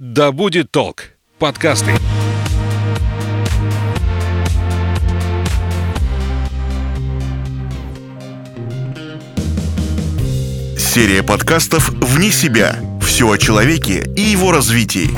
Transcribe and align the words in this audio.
«Да 0.00 0.32
будет 0.32 0.72
толк» 0.72 1.10
подкасты. 1.38 1.92
Серия 10.76 11.22
подкастов 11.22 11.90
«Вне 11.90 12.32
себя». 12.32 12.76
Все 13.00 13.30
о 13.30 13.38
человеке 13.38 14.04
и 14.16 14.22
его 14.22 14.50
развитии. 14.50 15.10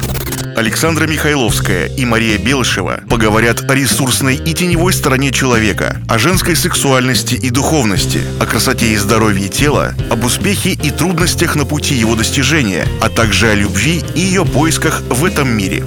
Александра 0.54 1.06
Михайловская 1.06 1.87
и 1.87 2.04
Мария 2.04 2.38
Белышева 2.38 3.01
поговорят 3.08 3.69
о 3.69 3.74
ресурсной 3.74 4.37
и 4.37 4.54
теневой 4.54 4.92
стороне 4.92 5.33
человека, 5.33 6.01
о 6.08 6.19
женской 6.19 6.54
сексуальности 6.54 7.35
и 7.35 7.51
духовности, 7.51 8.21
о 8.38 8.47
красоте 8.47 8.88
и 8.88 8.97
здоровье 8.97 9.48
тела, 9.48 9.94
об 10.11 10.24
успехе 10.24 10.71
и 10.71 10.90
трудностях 10.90 11.56
на 11.56 11.65
пути 11.65 11.94
его 11.94 12.15
достижения, 12.15 12.87
а 13.01 13.08
также 13.08 13.48
о 13.48 13.54
любви 13.54 14.03
и 14.15 14.21
ее 14.21 14.44
поисках 14.44 15.01
в 15.08 15.24
этом 15.24 15.48
мире. 15.48 15.85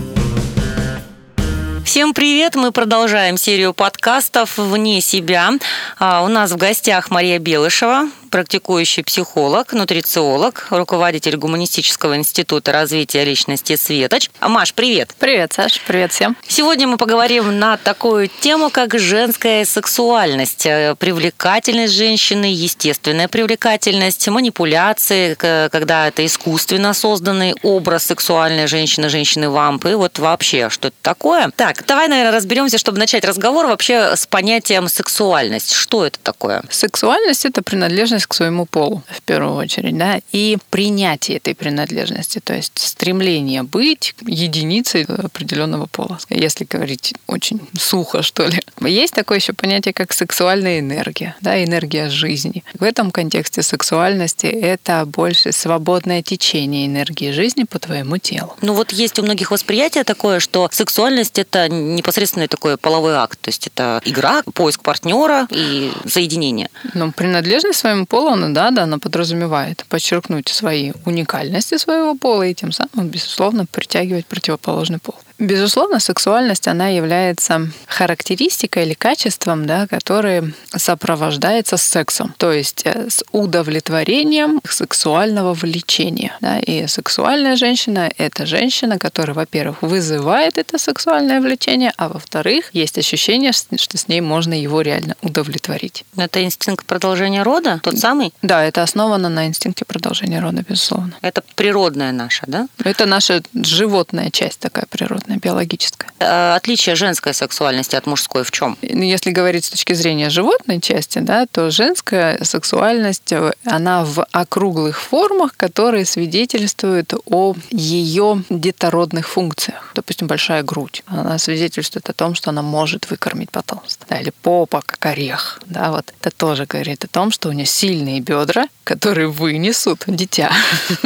Всем 1.90 2.14
привет! 2.14 2.56
Мы 2.56 2.72
продолжаем 2.72 3.36
серию 3.36 3.74
подкастов 3.74 4.58
«Вне 4.58 5.02
себя». 5.02 5.54
А, 5.98 6.24
у 6.24 6.28
нас 6.28 6.52
в 6.52 6.56
гостях 6.56 7.10
Мария 7.10 7.40
Белышева, 7.40 8.10
практикующий 8.30 9.04
психолог, 9.04 9.74
нутрициолог, 9.74 10.68
руководитель 10.70 11.36
Гуманистического 11.36 12.16
института 12.16 12.72
развития 12.72 13.24
личности 13.24 13.76
«Светоч». 13.76 14.30
Маш, 14.42 14.74
привет! 14.74 15.14
Привет, 15.20 15.54
Саш, 15.54 15.82
привет 15.86 16.12
всем! 16.12 16.38
Сегодня 16.48 16.88
мы 16.88 16.98
поговорим 16.98 17.60
на 17.60 17.78
такую 17.78 18.30
тему, 18.30 18.70
как 18.70 18.98
женская 18.98 19.66
сексуальность, 19.66 20.66
э, 20.66 20.96
привлекательность 20.98 21.94
женщины, 21.94 22.46
естественная 22.46 23.28
привлекательность, 23.28 24.28
манипуляции, 24.28 25.34
когда 25.36 26.08
это 26.08 26.26
искусственно 26.26 26.94
созданный 26.94 27.56
образ 27.64 28.06
сексуальной 28.06 28.68
женщины, 28.68 29.10
женщины-вампы, 29.10 29.96
вот 29.96 30.20
вообще, 30.20 30.70
что 30.70 30.90
это 30.90 30.98
такое. 31.02 31.52
Так, 31.56 31.86
давай, 31.86 32.08
наверное, 32.08 32.32
разберемся, 32.32 32.78
чтобы 32.78 33.00
начать 33.00 33.26
разговор 33.26 33.66
вообще 33.68 34.16
с 34.16 34.26
понятием 34.28 34.88
сексуальность. 34.88 35.74
Что 35.74 36.06
это 36.06 36.20
такое? 36.20 36.64
Сексуальность– 36.70 37.46
это 37.46 37.62
принадлежность 37.62 38.19
принадлежность 38.20 38.28
к 38.28 38.34
своему 38.34 38.66
полу, 38.66 39.04
в 39.10 39.22
первую 39.22 39.56
очередь, 39.56 39.98
да, 39.98 40.20
и 40.32 40.58
принятие 40.70 41.38
этой 41.38 41.56
принадлежности, 41.56 42.40
то 42.40 42.54
есть 42.54 42.74
стремление 42.76 43.64
быть 43.64 44.16
единицей 44.26 45.04
определенного 45.04 45.86
пола. 45.86 46.20
Если 46.30 46.66
говорить 46.66 47.14
очень 47.28 47.60
сухо, 47.78 48.22
что 48.22 48.48
ли. 48.48 48.60
Есть 48.82 49.14
такое 49.14 49.40
еще 49.40 49.54
понятие, 49.54 49.94
как 49.94 50.14
сексуальная 50.14 50.80
энергия, 50.80 51.36
да, 51.42 51.64
энергия 51.64 52.10
жизни. 52.10 52.64
В 52.80 52.84
этом 52.84 53.12
контексте 53.12 53.64
сексуальности 53.64 54.48
это 54.48 55.06
больше 55.06 55.52
свободное 55.52 56.22
течение 56.22 56.86
энергии 56.86 57.32
жизни 57.32 57.64
по 57.64 57.80
твоему 57.80 58.18
телу. 58.18 58.56
Ну 58.62 58.74
вот 58.74 58.92
есть 58.92 59.20
у 59.20 59.24
многих 59.24 59.52
восприятие 59.52 60.04
такое, 60.04 60.40
что 60.40 60.70
сексуальность 60.72 61.40
это 61.40 61.70
непосредственно 61.70 62.48
такой 62.48 62.78
половой 62.78 63.14
акт, 63.14 63.40
то 63.42 63.50
есть 63.50 63.68
это 63.68 64.02
игра, 64.06 64.44
поиск 64.54 64.82
партнера 64.82 65.48
и 65.52 65.92
соединение. 66.08 66.70
Ну, 66.94 67.12
принадлежность 67.12 67.80
своему 67.80 68.06
пола, 68.10 68.36
ну 68.36 68.54
да, 68.54 68.72
да, 68.72 68.84
она 68.84 68.98
подразумевает 68.98 69.86
подчеркнуть 69.88 70.50
свои 70.50 70.92
уникальности 71.06 71.78
своего 71.78 72.16
пола 72.16 72.48
и 72.48 72.54
тем 72.54 72.72
самым, 72.72 73.08
безусловно, 73.08 73.66
притягивать 73.66 74.26
противоположный 74.26 75.00
пол. 75.00 75.16
Безусловно, 75.40 76.00
сексуальность, 76.00 76.68
она 76.68 76.90
является 76.90 77.70
характеристикой 77.88 78.84
или 78.84 78.94
качеством, 78.94 79.66
да, 79.66 79.88
который 79.88 80.54
сопровождается 80.76 81.78
сексом, 81.78 82.36
то 82.38 82.52
есть 82.52 82.82
э, 82.84 83.10
с 83.10 83.24
удовлетворением 83.32 84.60
сексуального 84.70 85.54
влечения. 85.54 86.36
Да, 86.42 86.60
и 86.60 86.88
сексуальная 86.88 87.56
женщина— 87.56 88.12
это 88.18 88.46
женщина, 88.46 89.00
которая, 89.00 89.34
во-первых, 89.34 89.82
вызывает 89.82 90.58
это 90.58 90.78
сексуальное 90.78 91.40
влечение, 91.40 91.94
а 91.98 92.10
во-вторых, 92.10 92.70
есть 92.74 92.98
ощущение, 92.98 93.54
что 93.54 93.98
с 93.98 94.08
ней 94.10 94.20
можно 94.20 94.54
его 94.54 94.82
реально 94.82 95.16
удовлетворить. 95.22 96.04
Это 96.18 96.44
инстинкт 96.44 96.86
продолжения 96.86 97.44
рода, 97.44 97.80
тот 97.82 97.98
самый? 97.98 98.34
Да, 98.42 98.64
это 98.64 98.84
основано 98.84 99.30
на 99.30 99.48
инстинкте 99.48 99.86
продолжения 99.86 100.42
рода, 100.42 100.66
безусловно. 100.68 101.14
Это 101.22 101.44
природная 101.56 102.12
наша, 102.12 102.44
да? 102.48 102.68
Это 102.84 103.06
наша 103.06 103.42
животная 103.54 104.32
часть 104.32 104.60
такая 104.60 104.86
природная 104.90 105.29
животное, 105.30 105.38
биологическое. 105.38 106.12
Э, 106.20 106.56
отличие 106.56 106.96
женской 106.96 107.34
сексуальности 107.34 107.96
от 107.96 108.08
мужской 108.08 108.44
в 108.44 108.52
чем? 108.52 108.78
Ну, 108.82 109.04
если 109.04 109.32
говорить 109.32 109.66
с 109.66 109.70
точки 109.70 109.94
зрения 109.94 110.30
животной 110.30 110.82
части, 110.82 111.20
да, 111.20 111.46
то 111.46 111.72
женская 111.72 112.44
сексуальность, 112.44 113.32
э, 113.32 113.52
она 113.66 114.04
в 114.04 114.26
округлых 114.32 115.00
формах, 115.00 115.56
которые 115.58 116.06
свидетельствуют 116.06 117.14
о 117.26 117.56
ее 117.72 118.44
детородных 118.50 119.28
функциях. 119.28 119.92
Допустим, 119.96 120.28
большая 120.28 120.64
грудь. 120.64 121.04
Она 121.08 121.38
свидетельствует 121.38 122.10
о 122.10 122.14
том, 122.14 122.36
что 122.36 122.50
она 122.50 122.62
может 122.62 123.10
выкормить 123.10 123.52
потомство. 123.52 124.06
Да, 124.10 124.20
или 124.20 124.32
попа, 124.42 124.82
как 124.86 125.06
орех. 125.06 125.62
Да, 125.66 125.92
вот 125.92 126.14
это 126.20 126.32
тоже 126.36 126.66
говорит 126.66 127.06
о 127.06 127.08
том, 127.08 127.32
что 127.32 127.50
у 127.50 127.52
нее 127.52 127.66
сильные 127.66 128.20
бедра, 128.20 128.68
которые 128.84 129.28
вынесут 129.28 130.04
дитя. 130.08 130.52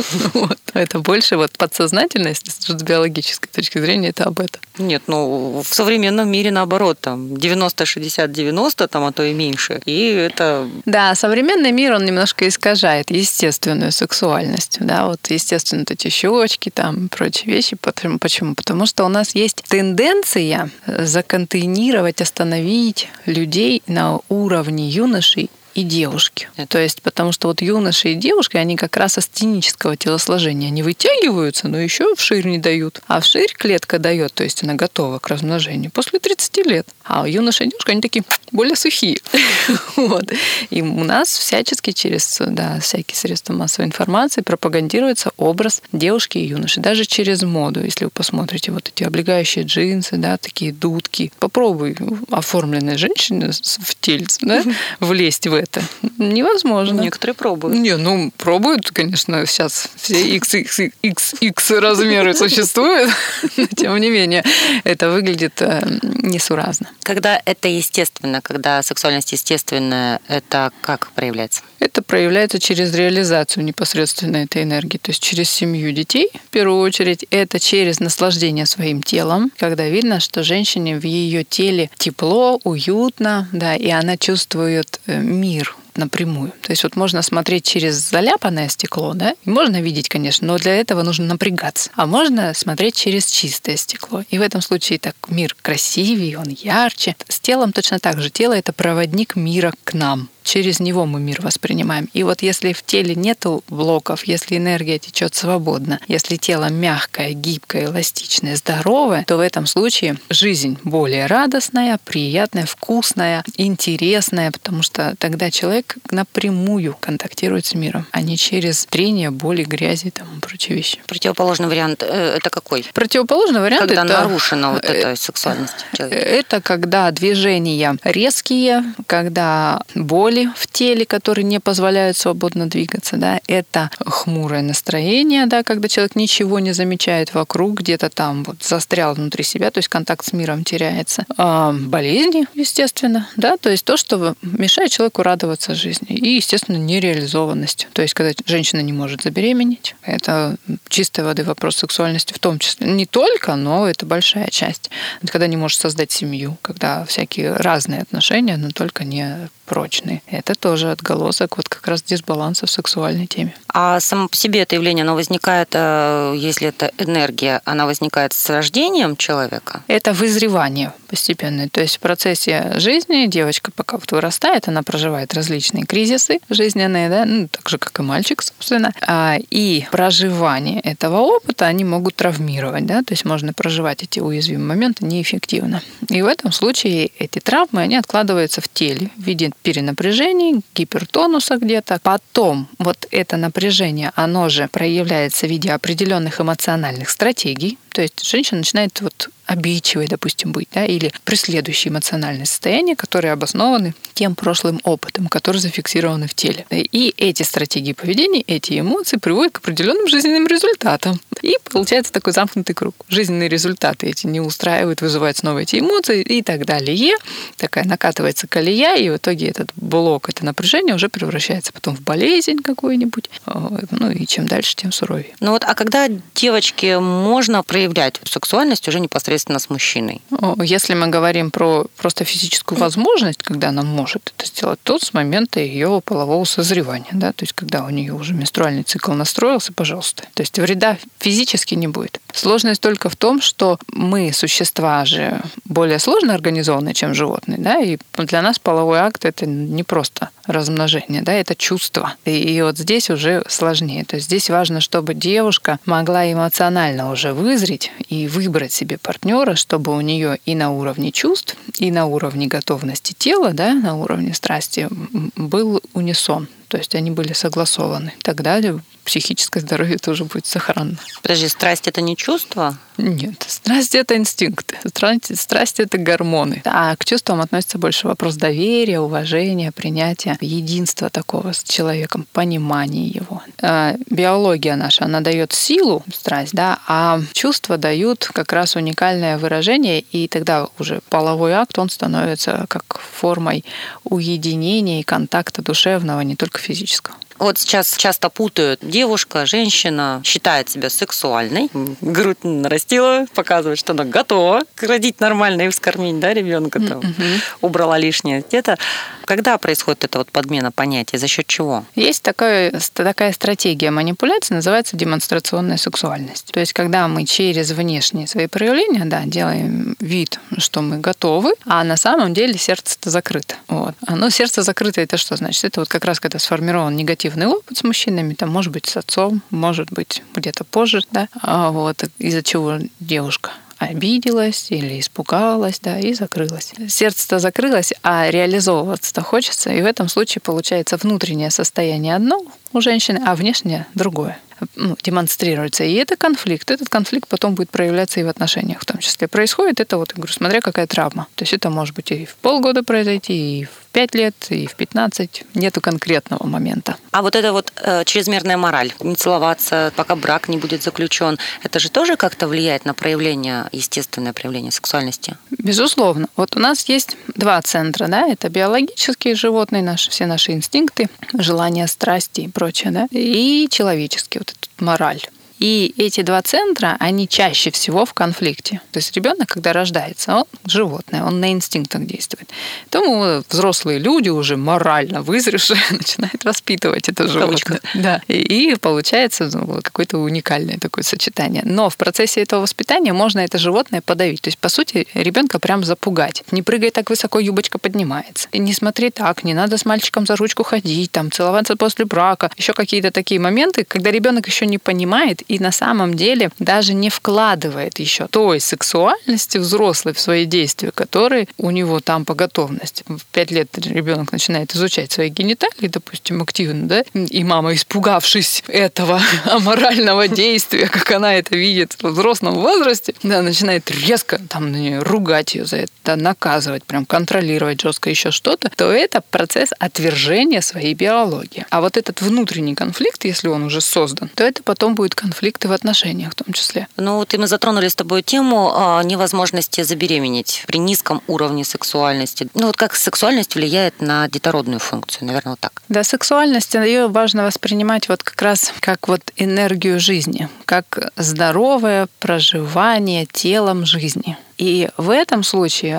Это 0.74 1.00
больше 1.00 1.36
вот 1.38 1.52
подсознательность 1.52 2.50
с 2.50 2.84
биологической 2.84 3.50
точки 3.50 3.80
зрения 3.80 4.13
это 4.14 4.26
об 4.26 4.40
этом. 4.40 4.62
Нет, 4.78 5.04
ну 5.08 5.62
в 5.62 5.74
современном 5.74 6.30
мире 6.30 6.52
наоборот, 6.52 7.00
там 7.00 7.34
90-60-90, 7.34 8.88
там, 8.88 9.06
а 9.06 9.12
то 9.12 9.24
и 9.24 9.34
меньше. 9.34 9.82
И 9.86 10.10
это... 10.10 10.70
Да, 10.86 11.16
современный 11.16 11.72
мир, 11.72 11.94
он 11.94 12.06
немножко 12.06 12.48
искажает 12.48 13.12
естественную 13.12 13.92
сексуальность. 13.92 14.78
Да, 14.80 15.08
вот 15.08 15.20
естественно, 15.30 15.84
эти 15.90 16.10
щечки, 16.10 16.70
там, 16.70 17.10
прочие 17.10 17.54
вещи. 17.54 17.76
Почему? 17.76 18.20
Почему? 18.20 18.56
Потому 18.56 18.86
что 18.86 19.06
у 19.06 19.10
нас 19.10 19.36
есть 19.36 19.64
тенденция 19.68 20.70
законтейнировать, 20.86 22.22
остановить 22.22 23.08
людей 23.26 23.82
на 23.88 24.20
уровне 24.30 24.90
юношей 24.90 25.50
и 25.76 25.84
девушки. 25.84 26.50
То 26.70 26.80
есть, 26.80 27.02
потому 27.02 27.32
что 27.32 27.48
вот 27.48 27.62
юноши 27.62 28.14
и 28.14 28.16
девушки, 28.16 28.58
они 28.58 28.76
как 28.76 28.96
раз 28.98 29.18
астенического 29.18 29.98
телосложения. 29.98 30.68
Они 30.68 30.84
вытягиваются, 30.84 31.68
но 31.68 31.80
еще 31.80 32.16
вширь 32.16 32.46
не 32.46 32.58
дают. 32.58 33.02
А 33.08 33.22
вширь 33.22 33.54
клетка 33.54 34.00
дает, 34.00 34.34
то 34.34 34.44
есть 34.44 34.64
она 34.64 34.76
готова 34.76 35.20
к 35.20 35.28
размножению 35.28 35.92
после 35.92 36.20
30 36.20 36.58
лет. 36.66 36.88
А 37.04 37.28
юноша 37.28 37.64
и 37.64 37.70
девушка, 37.70 37.92
они 37.92 38.02
такие 38.02 38.24
более 38.52 38.76
сухие. 38.76 39.18
вот. 39.96 40.32
И 40.70 40.82
у 40.82 41.04
нас 41.04 41.30
всячески 41.30 41.92
через 41.92 42.38
да, 42.40 42.80
всякие 42.80 43.16
средства 43.16 43.54
массовой 43.54 43.88
информации 43.88 44.42
пропагандируется 44.42 45.32
образ 45.38 45.82
девушки 45.92 46.38
и 46.38 46.46
юноши. 46.46 46.80
Даже 46.80 47.06
через 47.06 47.44
моду, 47.44 47.84
если 47.84 48.06
вы 48.06 48.12
посмотрите 48.12 48.72
вот 48.72 48.90
эти 48.94 49.04
облегающие 49.04 49.66
джинсы, 49.66 50.18
да, 50.18 50.38
такие 50.38 50.72
дудки. 50.72 51.32
Попробуй 51.40 51.98
оформленной 52.30 52.98
женщине 52.98 53.52
в 53.52 53.96
тельце, 53.96 54.40
да, 54.42 54.64
влезть 55.00 55.48
в 55.48 55.63
это. 55.64 55.82
Невозможно. 56.18 57.02
Некоторые 57.02 57.36
пробуют. 57.36 57.78
Не, 57.78 57.98
ну, 57.98 58.32
пробуют, 58.38 58.92
конечно, 58.92 59.46
сейчас 59.46 59.90
все 59.96 60.38
XXX 60.38 61.80
размеры 61.80 62.34
существуют, 62.34 63.10
но 63.58 63.66
тем 63.76 63.98
не 63.98 64.10
менее, 64.10 64.44
это 64.84 65.10
выглядит 65.10 65.62
э, 65.62 65.82
несуразно. 66.02 66.90
Когда 67.04 67.42
это 67.46 67.68
естественно, 67.68 68.42
когда 68.42 68.82
сексуальность 68.84 69.32
естественная, 69.32 70.20
это 70.28 70.72
как 70.82 71.12
проявляется? 71.12 71.64
Это 71.80 72.02
проявляется 72.02 72.60
через 72.60 72.94
реализацию 72.96 73.64
непосредственно 73.64 74.38
этой 74.38 74.64
энергии, 74.64 74.98
то 74.98 75.12
есть 75.12 75.22
через 75.22 75.50
семью 75.50 75.92
детей, 75.92 76.30
в 76.34 76.50
первую 76.50 76.80
очередь, 76.80 77.26
это 77.30 77.60
через 77.60 78.00
наслаждение 78.00 78.66
своим 78.66 79.04
телом, 79.04 79.52
когда 79.58 79.88
видно, 79.88 80.20
что 80.20 80.44
женщине 80.44 80.98
в 80.98 81.04
ее 81.04 81.44
теле 81.44 81.90
тепло, 81.98 82.60
уютно, 82.64 83.50
да, 83.52 83.76
и 83.76 83.90
она 83.90 84.18
чувствует 84.18 85.00
э, 85.08 85.20
мир, 85.54 85.76
напрямую. 85.96 86.52
То 86.62 86.72
есть 86.72 86.84
вот 86.84 86.96
можно 86.96 87.22
смотреть 87.22 87.66
через 87.66 87.96
заляпанное 87.96 88.70
стекло, 88.70 89.14
да, 89.14 89.36
и 89.46 89.50
можно 89.50 89.82
видеть, 89.82 90.10
конечно, 90.10 90.48
но 90.48 90.58
для 90.58 90.76
этого 90.76 91.04
нужно 91.04 91.26
напрягаться. 91.26 91.92
А 91.96 92.08
можно 92.08 92.54
смотреть 92.54 92.96
через 92.96 93.28
чистое 93.28 93.78
стекло. 93.78 94.24
И 94.30 94.40
в 94.40 94.42
этом 94.42 94.62
случае 94.62 95.00
так 95.00 95.16
мир 95.28 95.56
красивее, 95.62 96.40
он 96.40 96.50
ярче. 96.50 97.16
С 97.28 97.40
телом 97.40 97.72
точно 97.72 98.00
так 98.00 98.20
же. 98.20 98.30
Тело— 98.30 98.54
это 98.58 98.74
проводник 98.74 99.36
мира 99.36 99.74
к 99.84 99.94
нам 99.94 100.30
через 100.44 100.80
него 100.80 101.06
мы 101.06 101.20
мир 101.20 101.42
воспринимаем. 101.42 102.10
И 102.14 102.24
вот 102.24 102.42
если 102.42 102.74
в 102.74 102.84
теле 102.84 103.16
нету 103.16 103.64
блоков, 103.70 104.26
если 104.26 104.58
энергия 104.58 105.00
течет 105.00 105.36
свободно, 105.36 106.00
если 106.08 106.36
тело 106.36 106.70
мягкое, 106.70 107.32
гибкое, 107.32 107.86
эластичное, 107.86 108.56
здоровое, 108.56 109.24
то 109.26 109.38
в 109.38 109.40
этом 109.40 109.66
случае 109.66 110.18
жизнь 110.30 110.78
более 110.84 111.26
радостная, 111.28 111.98
приятная, 112.04 112.66
вкусная, 112.66 113.44
интересная, 113.56 114.52
потому 114.52 114.84
что 114.84 115.16
тогда 115.18 115.50
человек 115.52 115.96
напрямую 116.12 116.96
контактирует 117.00 117.66
с 117.66 117.74
миром, 117.74 118.06
а 118.12 118.22
не 118.22 118.38
через 118.38 118.86
трение, 118.86 119.32
боли, 119.32 119.64
грязи 119.64 120.08
и 120.08 120.12
тому 120.12 120.40
прочие 120.42 120.76
вещи. 120.76 121.00
Противоположный 121.08 121.68
вариант 121.68 122.04
э, 122.04 122.36
это 122.38 122.50
какой? 122.50 122.86
Противоположный 122.94 123.62
вариант 123.62 123.88
когда 123.88 124.04
это... 124.04 124.22
нарушена 124.22 124.72
вот 124.74 124.84
эта 124.84 125.16
сексуальность 125.16 125.86
человека. 125.96 126.22
Это 126.22 126.62
когда 126.62 127.12
движения 127.12 127.98
резкие, 128.04 128.84
когда 129.08 129.82
боль 129.96 130.33
боли 130.34 130.50
в 130.56 130.68
теле, 130.68 131.06
которые 131.06 131.46
не 131.46 131.60
позволяют 131.60 132.18
свободно 132.18 132.68
двигаться, 132.68 133.18
да, 133.18 133.40
это 133.48 133.90
хмурое 134.00 134.62
настроение, 134.62 135.46
да, 135.46 135.64
когда 135.64 135.88
человек 135.88 136.16
ничего 136.16 136.60
не 136.60 136.74
замечает 136.74 137.34
вокруг, 137.34 137.80
где-то 137.80 138.10
там 138.10 138.44
вот 138.44 138.64
застрял 138.64 139.14
внутри 139.14 139.44
себя, 139.44 139.72
то 139.72 139.80
есть 139.80 139.90
контакт 139.90 140.26
с 140.26 140.34
миром 140.34 140.64
теряется. 140.64 141.26
А 141.38 141.74
болезни, 141.74 142.46
естественно, 142.54 143.30
да, 143.36 143.58
то 143.58 143.70
есть 143.70 143.86
то, 143.86 143.98
что 143.98 144.36
мешает 144.42 144.92
человеку 144.92 145.24
радоваться 145.24 145.76
жизни. 145.76 146.08
И, 146.10 146.36
естественно, 146.36 146.78
нереализованность. 146.78 147.88
То 147.94 148.02
есть, 148.02 148.14
когда 148.14 148.32
женщина 148.46 148.82
не 148.82 148.94
может 148.94 149.24
забеременеть, 149.24 149.96
это 150.04 150.56
чистой 150.90 151.24
воды 151.24 151.44
вопрос 151.44 151.78
сексуальности 151.78 152.34
в 152.34 152.40
том 152.40 152.60
числе. 152.60 152.88
Не 152.88 153.06
только, 153.06 153.56
но 153.56 153.88
это 153.88 154.06
большая 154.06 154.50
часть. 154.50 154.90
Когда 155.28 155.48
не 155.48 155.58
может 155.58 155.80
создать 155.80 156.12
семью, 156.12 156.58
когда 156.62 157.06
всякие 157.06 157.54
разные 157.54 158.02
отношения, 158.02 158.58
но 158.58 158.72
только 158.72 159.04
не 159.04 159.50
прочные. 159.74 160.22
Это 160.28 160.54
тоже 160.54 160.92
отголосок 160.92 161.58
вот 161.58 161.68
как 161.68 161.88
раз 161.88 162.04
дисбаланса 162.04 162.68
в 162.68 162.70
сексуальной 162.70 163.26
теме. 163.26 163.56
А 163.68 164.00
само 164.00 164.28
по 164.28 164.36
себе 164.36 164.62
это 164.62 164.76
явление, 164.76 165.02
оно 165.02 165.16
возникает, 165.16 165.70
э, 165.74 166.36
если 166.38 166.68
это 166.68 166.92
энергия, 167.00 167.60
она 167.66 167.88
возникает 167.88 168.34
с 168.34 168.50
рождением 168.52 169.18
человека? 169.18 169.82
Это 169.88 170.14
вызревание 170.14 170.94
постепенное. 171.08 171.70
То 171.70 171.82
есть 171.82 171.98
в 171.98 172.00
процессе 172.00 172.74
жизни 172.76 173.26
девочка 173.26 173.72
пока 173.72 173.98
вот 173.98 174.12
вырастает, 174.12 174.68
она 174.68 174.84
проживает 174.84 175.34
различные 175.34 175.86
кризисы 175.86 176.40
жизненные, 176.50 177.10
да, 177.10 177.26
ну, 177.26 177.48
так 177.48 177.68
же, 177.68 177.80
как 177.80 178.00
и 178.00 178.04
мальчик, 178.04 178.44
собственно. 178.44 178.94
А, 179.08 179.38
и 179.50 179.86
проживание 179.92 180.82
этого 180.82 181.18
опыта 181.18 181.66
они 181.66 181.84
могут 181.84 182.16
травмировать, 182.16 182.86
да, 182.86 183.00
то 183.02 183.14
есть 183.14 183.26
можно 183.26 183.54
проживать 183.54 184.04
эти 184.04 184.20
уязвимые 184.20 184.68
моменты 184.68 185.06
неэффективно. 185.06 185.82
И 186.10 186.22
в 186.22 186.28
этом 186.28 186.52
случае 186.52 187.08
эти 187.18 187.40
травмы, 187.40 187.82
они 187.82 187.96
откладываются 187.96 188.62
в 188.62 188.68
теле 188.68 189.10
в 189.18 189.24
виде 189.24 189.52
перенапряжений, 189.64 190.62
гипертонуса 190.76 191.58
где-то. 191.58 192.00
Потом 192.04 192.68
вот 192.78 193.08
это 193.10 193.38
напряжение, 193.38 194.12
оно 194.16 194.50
же 194.50 194.68
проявляется 194.68 195.48
в 195.48 195.50
виде 195.50 195.72
определенных 195.72 196.40
эмоциональных 196.40 197.10
стратегий. 197.10 197.78
То 197.90 198.02
есть 198.02 198.26
женщина 198.28 198.60
начинает 198.60 199.02
вот 199.02 199.30
обидчивой, 199.46 200.08
допустим, 200.08 200.52
быть, 200.52 200.68
да, 200.74 200.86
или 200.86 201.12
преследующие 201.26 201.92
эмоциональные 201.92 202.46
состояния, 202.46 202.96
которые 202.96 203.34
обоснованы 203.34 203.94
тем 204.14 204.36
прошлым 204.36 204.80
опытом, 204.84 205.28
который 205.28 205.58
зафиксированы 205.58 206.28
в 206.28 206.34
теле. 206.34 206.66
И 206.72 207.14
эти 207.18 207.44
стратегии 207.44 207.94
поведения, 207.94 208.42
эти 208.42 208.80
эмоции 208.80 209.18
приводят 209.18 209.54
к 209.54 209.58
определенным 209.60 210.08
жизненным 210.08 210.48
результатам. 210.48 211.20
И 211.42 211.58
получается 211.74 212.14
такой 212.14 212.32
замкнутый 212.32 212.76
круг. 212.76 212.96
Жизненные 213.10 213.50
результаты 213.50 214.08
эти 214.08 214.28
не 214.28 214.40
устраивают, 214.40 215.02
вызывают 215.02 215.38
снова 215.38 215.60
эти 215.60 215.80
эмоции 215.80 216.22
и 216.22 216.42
так 216.42 216.66
далее. 216.66 217.16
Такая 217.58 217.84
накатывается 217.86 218.48
колея, 218.48 218.96
и 218.96 219.10
в 219.10 219.18
итоге 219.18 219.48
этот 219.48 219.72
блок, 219.76 220.30
это 220.30 220.46
напряжение 220.46 220.96
уже 220.96 221.10
превращается 221.10 221.74
потом 221.74 221.96
в 221.96 222.02
болезнь 222.02 222.58
какую-нибудь. 222.64 223.30
Ну 223.46 224.12
и 224.12 224.26
чем 224.26 224.48
дальше, 224.48 224.76
тем 224.76 224.92
суровее. 224.92 225.36
Ну 225.40 225.52
вот, 225.52 225.64
а 225.66 225.74
когда 225.74 226.08
девочке 226.36 227.00
можно 227.00 227.64
проявлять 227.64 228.22
сексуальность 228.24 228.88
уже 228.88 229.00
непосредственно 229.00 229.60
с 229.60 229.70
мужчиной? 229.70 230.22
Если 230.64 230.94
мы 230.94 231.08
говорим 231.08 231.50
про 231.50 231.88
просто 231.98 232.24
физическую 232.26 232.78
возможность, 232.78 233.42
когда 233.42 233.70
она 233.70 233.82
может 233.82 234.32
это 234.38 234.46
сделать, 234.46 234.80
то 234.84 235.00
с 235.00 235.14
момента 235.14 235.60
ее 235.60 236.02
полового 236.06 236.44
созревания, 236.44 237.12
да, 237.14 237.32
то 237.32 237.44
есть 237.44 237.54
когда 237.54 237.86
у 237.86 237.90
нее 237.90 238.14
уже 238.14 238.34
менструальный 238.34 238.84
цикл 238.84 239.14
настроился, 239.14 239.74
пожалуйста. 239.74 240.24
То 240.34 240.44
есть 240.44 240.60
вреда 240.60 240.98
физически 241.20 241.63
не 241.72 241.88
будет. 241.88 242.20
Сложность 242.34 242.82
только 242.82 243.10
в 243.10 243.16
том, 243.16 243.42
что 243.42 243.78
мы 243.88 244.32
существа 244.34 245.06
же 245.06 245.40
более 245.66 246.00
сложно 246.00 246.34
организованы, 246.34 246.94
чем 246.94 247.14
животные, 247.14 247.60
да, 247.60 247.80
и 247.80 247.98
для 248.18 248.42
нас 248.42 248.60
половой 248.60 249.00
акт 249.00 249.24
это 249.26 249.46
не 249.46 249.84
просто 249.84 250.30
размножение, 250.48 251.22
да, 251.22 251.32
это 251.34 251.56
чувство. 251.56 252.16
И, 252.26 252.32
и 252.32 252.62
вот 252.62 252.78
здесь 252.78 253.10
уже 253.10 253.44
сложнее. 253.48 254.04
То 254.04 254.16
есть 254.16 254.26
здесь 254.28 254.50
важно, 254.50 254.82
чтобы 254.82 255.14
девушка 255.14 255.80
могла 255.86 256.32
эмоционально 256.32 257.12
уже 257.12 257.34
вызреть 257.34 257.92
и 258.10 258.28
выбрать 258.28 258.74
себе 258.74 258.98
партнера, 258.98 259.56
чтобы 259.56 259.96
у 259.96 260.02
нее 260.02 260.40
и 260.46 260.56
на 260.56 260.72
уровне 260.72 261.12
чувств, 261.12 261.56
и 261.78 261.92
на 261.92 262.08
уровне 262.08 262.48
готовности 262.48 263.14
тела, 263.14 263.52
да, 263.54 263.74
на 263.74 263.96
уровне 263.96 264.34
страсти 264.34 264.88
был 265.36 265.82
унисон. 265.94 266.48
То 266.74 266.80
есть 266.80 266.96
они 266.96 267.12
были 267.12 267.34
согласованы. 267.34 268.14
Тогда 268.24 268.60
психическое 269.04 269.60
здоровье 269.60 269.98
тоже 269.98 270.26
будет 270.26 270.48
сохранно. 270.48 270.98
Подожди, 271.22 271.48
страсть 271.48 271.88
это 271.88 272.02
не 272.02 272.16
чувство? 272.24 272.78
Нет, 272.98 273.44
страсть 273.48 273.96
это 273.96 274.16
инстинкт, 274.16 274.74
страсть, 274.88 275.38
страсть 275.38 275.80
это 275.80 275.98
гормоны. 275.98 276.62
А 276.64 276.96
к 276.96 277.04
чувствам 277.04 277.42
относится 277.42 277.78
больше 277.78 278.08
вопрос 278.08 278.36
доверия, 278.36 279.00
уважения, 279.00 279.72
принятия, 279.72 280.38
единства 280.40 281.10
такого 281.10 281.52
с 281.52 281.64
человеком, 281.64 282.26
понимания 282.32 283.08
его. 283.08 283.42
А 283.62 283.96
биология 284.10 284.76
наша, 284.78 285.06
она 285.06 285.20
дает 285.20 285.52
силу, 285.52 286.04
страсть, 286.14 286.54
да, 286.54 286.80
а 286.88 287.20
чувства 287.34 287.78
дают 287.78 288.30
как 288.32 288.54
раз 288.54 288.76
уникальное 288.76 289.38
выражение, 289.38 290.00
и 290.00 290.28
тогда 290.30 290.68
уже 290.80 291.02
половой 291.10 291.54
акт, 291.54 291.78
он 291.78 291.90
становится 291.90 292.66
как 292.70 293.00
формой 293.00 293.66
уединения 294.06 295.02
и 295.02 295.04
контакта 295.04 295.62
душевного, 295.62 296.22
не 296.22 296.36
только 296.36 296.60
физического. 296.60 297.18
Вот 297.40 297.58
сейчас 297.58 297.96
часто 297.98 298.30
путают 298.30 298.80
девушка, 298.82 299.46
женщина 299.46 300.22
считает 300.24 300.70
себя 300.70 300.90
сексуальной, 300.90 301.70
грудь 302.02 302.44
нарастила, 302.44 303.26
показывает, 303.34 303.80
что 303.80 303.94
она 303.94 304.06
готова 304.06 304.64
родить 304.82 305.20
нормально 305.20 305.64
и 305.64 305.70
вскормить, 305.70 306.20
да, 306.20 306.34
ребенка 306.34 306.80
там, 306.80 307.00
mm-hmm. 307.00 307.42
убрала 307.62 307.98
лишнее 307.98 308.44
где-то. 308.48 308.78
Когда 309.26 309.58
происходит 309.58 310.04
эта 310.04 310.20
вот 310.20 310.32
подмена 310.32 310.72
понятий, 310.72 311.18
за 311.18 311.28
счет 311.28 311.48
чего? 311.48 311.86
Есть 311.96 312.24
такая, 312.24 312.74
такая 312.94 313.32
стратегия 313.32 313.92
манипуляции, 313.92 314.54
называется 314.54 314.98
демонстрационная 314.98 315.78
сексуальность. 315.78 316.52
То 316.52 316.60
есть, 316.60 316.74
когда 316.74 317.08
мы 317.08 317.26
через 317.26 317.72
внешние 317.72 318.28
свои 318.28 318.48
проявления, 318.48 319.06
да, 319.06 319.24
делаем 319.26 319.96
вид, 320.00 320.40
что 320.58 320.82
мы 320.82 320.98
готовы, 320.98 321.54
а 321.66 321.84
на 321.84 321.98
самом 321.98 322.34
деле 322.34 322.58
сердце-то 322.58 323.10
закрыто. 323.10 323.56
Вот. 323.68 323.96
А, 324.06 324.16
ну, 324.16 324.30
сердце 324.30 324.62
закрыто, 324.62 325.02
это 325.02 325.18
что 325.18 325.36
значит? 325.36 325.64
Это 325.64 325.82
вот 325.82 325.90
как 325.90 326.06
раз 326.06 326.20
когда 326.20 326.40
сформирован 326.40 326.96
негативный 327.34 327.48
опыт 327.48 327.78
с 327.78 327.84
мужчинами, 327.84 328.34
там, 328.34 328.50
может 328.50 328.72
быть, 328.72 328.86
с 328.88 328.98
отцом, 328.98 329.42
может 329.50 329.92
быть, 329.92 330.24
где-то 330.36 330.64
позже, 330.64 331.02
да, 331.12 331.28
а 331.42 331.72
вот, 331.72 332.04
из-за 332.20 332.44
чего 332.44 332.80
девушка 333.00 333.52
обиделась 333.78 334.68
или 334.72 335.00
испугалась, 335.00 335.80
да, 335.82 336.00
и 336.00 336.14
закрылась. 336.14 336.74
Сердце-то 336.88 337.40
закрылось, 337.40 337.94
а 338.02 338.30
реализовываться-то 338.30 339.22
хочется, 339.22 339.72
и 339.74 339.82
в 339.82 339.86
этом 339.86 340.08
случае 340.08 340.42
получается 340.42 340.98
внутреннее 340.98 341.52
состояние 341.52 342.16
одно 342.16 342.46
у 342.72 342.82
женщины, 342.82 343.20
а 343.26 343.36
внешнее 343.36 343.86
другое 343.94 344.40
ну, 344.76 344.98
демонстрируется. 345.02 345.84
И 345.84 345.94
это 345.94 346.16
конфликт. 346.16 346.72
Этот 346.72 346.90
конфликт 346.90 347.28
потом 347.28 347.56
будет 347.56 347.70
проявляться 347.70 348.20
и 348.20 348.24
в 348.24 348.30
отношениях 348.30 348.82
в 348.82 348.86
том 348.86 349.00
числе. 349.00 349.28
Происходит 349.28 349.80
это, 349.80 349.98
вот, 349.98 350.12
я 350.12 350.16
говорю, 350.16 350.34
смотря 350.34 350.62
какая 350.62 350.88
травма. 350.88 351.28
То 351.36 351.44
есть 351.44 351.54
это 351.54 351.70
может 351.70 351.96
быть 351.96 352.12
и 352.12 352.26
в 352.26 352.36
полгода 352.36 352.84
произойти, 352.84 353.62
и 353.62 353.66
в 353.66 353.84
5 353.94 354.16
лет, 354.16 354.36
и 354.50 354.66
в 354.68 354.76
15. 354.76 355.46
Нету 355.54 355.80
конкретного 355.80 356.46
момента. 356.46 356.98
А 357.12 357.22
вот 357.22 357.36
это 357.36 357.54
вот 357.54 357.72
э, 357.78 358.04
чрезмерная 358.06 358.58
мораль, 358.58 358.92
не 359.02 359.16
целоваться, 359.16 359.94
пока 359.96 360.16
брак 360.16 360.50
не 360.50 360.58
будет 360.58 360.84
заключен, 360.84 361.38
это 361.64 361.80
же 361.80 361.90
тоже 361.90 362.18
как-то 362.18 362.48
влияет 362.48 362.86
на 362.86 362.94
проявление, 362.94 363.70
естественное 363.72 364.34
проявление 364.34 364.72
сексуальности? 364.72 365.38
Безусловно. 365.52 366.28
Вот 366.36 366.56
у 366.56 366.60
нас 366.60 366.90
есть 366.90 367.16
два 367.36 367.62
центра, 367.62 368.08
да, 368.08 368.28
это 368.28 368.50
биологические 368.50 369.36
животные, 369.36 369.84
наши, 369.84 370.10
все 370.10 370.26
наши 370.26 370.52
инстинкты, 370.52 371.08
желания, 371.38 371.88
страсти 371.88 372.42
и 372.42 372.48
прочее, 372.48 372.92
да, 372.92 373.08
и 373.12 373.68
человеческие, 373.70 374.42
вот 374.42 374.53
этот 374.62 374.82
мораль. 374.82 375.22
И 375.64 375.94
эти 375.96 376.24
два 376.24 376.42
центра, 376.42 376.98
они 377.00 377.26
чаще 377.26 377.72
всего 377.72 378.04
в 378.06 378.14
конфликте. 378.14 378.82
То 378.92 378.98
есть 378.98 379.16
ребенок, 379.16 379.48
когда 379.48 379.72
рождается, 379.72 380.36
он 380.36 380.46
животное, 380.66 381.24
он 381.24 381.40
на 381.40 381.54
инстинктах 381.54 382.06
действует. 382.06 382.50
Поэтому 382.90 383.46
взрослые 383.50 383.98
люди 383.98 384.28
уже 384.28 384.58
морально 384.58 385.22
вызревшие 385.22 385.80
начинают 385.92 386.44
воспитывать 386.44 387.08
это 387.08 387.30
животное. 387.30 387.80
Да. 387.94 388.22
И, 388.28 388.72
и 388.72 388.76
получается 388.76 389.50
ну, 389.54 389.80
какое-то 389.82 390.18
уникальное 390.18 390.78
такое 390.80 391.06
сочетание. 391.06 391.62
Но 391.64 391.90
в 391.90 391.96
процессе 391.96 392.42
этого 392.42 392.60
воспитания 392.60 393.14
можно 393.14 393.40
это 393.40 393.58
животное 393.58 394.02
подавить. 394.02 394.42
То 394.42 394.50
есть, 394.50 394.58
по 394.58 394.68
сути, 394.68 395.08
ребенка 395.14 395.60
прям 395.60 395.86
запугать. 395.86 396.44
Не 396.52 396.62
прыгай 396.62 396.90
так 396.90 397.10
высоко, 397.10 397.40
юбочка 397.40 397.78
поднимается. 397.78 398.50
И 398.52 398.60
не 398.60 398.74
смотри 398.74 399.12
так, 399.12 399.46
не 399.46 399.54
надо 399.54 399.78
с 399.78 399.86
мальчиком 399.86 400.26
за 400.26 400.36
ручку 400.36 400.64
ходить, 400.64 401.14
там, 401.14 401.32
целоваться 401.32 401.78
после 401.78 402.04
брака. 402.04 402.52
Еще 402.58 402.74
какие-то 402.74 403.12
такие 403.12 403.40
моменты, 403.40 403.86
когда 403.86 404.12
ребенок 404.12 404.46
еще 404.46 404.66
не 404.66 404.78
понимает 404.78 405.42
и 405.54 405.60
на 405.60 405.72
самом 405.72 406.16
деле 406.16 406.50
даже 406.58 406.96
не 406.96 407.12
вкладывает 407.12 408.00
еще 408.00 408.28
той 408.28 408.60
сексуальности 408.60 409.60
взрослой 409.60 410.14
в 410.14 410.20
свои 410.20 410.46
действия, 410.46 410.92
которые 410.92 411.48
у 411.60 411.70
него 411.70 412.00
там 412.00 412.26
по 412.26 412.34
готовности. 412.34 413.04
В 413.08 413.24
пять 413.32 413.52
лет 413.52 413.70
ребенок 413.78 414.32
начинает 414.32 414.74
изучать 414.76 415.12
свои 415.12 415.30
гениталии, 415.30 415.88
допустим, 415.88 416.42
активно, 416.42 416.88
да, 416.88 417.04
и 417.14 417.44
мама, 417.44 417.76
испугавшись 417.76 418.64
этого 418.68 419.22
аморального 419.46 420.28
действия, 420.28 420.88
как 420.88 421.12
она 421.12 421.36
это 421.36 421.56
видит 421.56 421.98
в 422.02 422.08
взрослом 422.08 422.56
возрасте, 422.56 423.14
да, 423.22 423.44
начинает 423.44 423.92
резко 423.92 424.40
там 424.50 424.72
на 424.72 424.78
нее 424.78 425.04
ругать 425.04 425.54
ее 425.54 425.66
за 425.66 425.78
это, 425.78 426.16
наказывать, 426.16 426.84
прям 426.84 427.06
контролировать 427.06 427.80
жестко 427.80 428.10
еще 428.10 428.32
что-то, 428.32 428.72
то 428.76 428.92
это 428.92 429.22
процесс 429.30 429.70
отвержения 429.78 430.62
своей 430.62 430.96
биологии. 430.96 431.68
А 431.70 431.82
вот 431.82 431.96
этот 431.96 432.22
внутренний 432.22 432.74
конфликт, 432.74 433.24
если 433.26 433.50
он 433.50 433.62
уже 433.62 433.82
создан, 433.82 434.32
то 434.34 434.44
это 434.44 434.64
потом 434.64 434.96
будет 434.96 435.14
конфликты 435.34 435.68
в 435.68 435.72
отношениях 435.72 436.32
в 436.32 436.36
том 436.36 436.54
числе. 436.54 436.88
Ну 436.96 437.18
вот 437.18 437.34
и 437.34 437.38
мы 437.38 437.48
затронули 437.48 437.88
с 437.88 437.96
тобой 437.96 438.22
тему 438.22 438.72
а, 438.76 439.04
невозможности 439.04 439.82
забеременеть 439.82 440.64
при 440.68 440.78
низком 440.78 441.22
уровне 441.28 441.66
сексуальности. 441.66 442.48
Ну 442.54 442.68
вот 442.68 442.78
как 442.78 442.96
сексуальность 442.96 443.56
влияет 443.56 444.00
на 444.00 444.28
детородную 444.28 444.80
функцию, 444.80 445.26
наверное, 445.26 445.54
вот 445.54 445.60
так. 445.60 445.82
Да, 445.90 446.04
сексуальность, 446.04 446.76
ее 446.76 447.08
важно 447.08 447.46
воспринимать 447.46 448.10
вот 448.10 448.22
как 448.22 448.40
раз 448.42 448.72
как 448.80 449.08
вот 449.08 449.32
энергию 449.36 450.00
жизни, 450.00 450.50
как 450.66 451.12
здоровое 451.18 452.08
проживание 452.20 453.26
телом 453.26 453.86
жизни. 453.86 454.38
И 454.58 454.90
в 454.98 455.10
этом 455.10 455.44
случае 455.44 455.98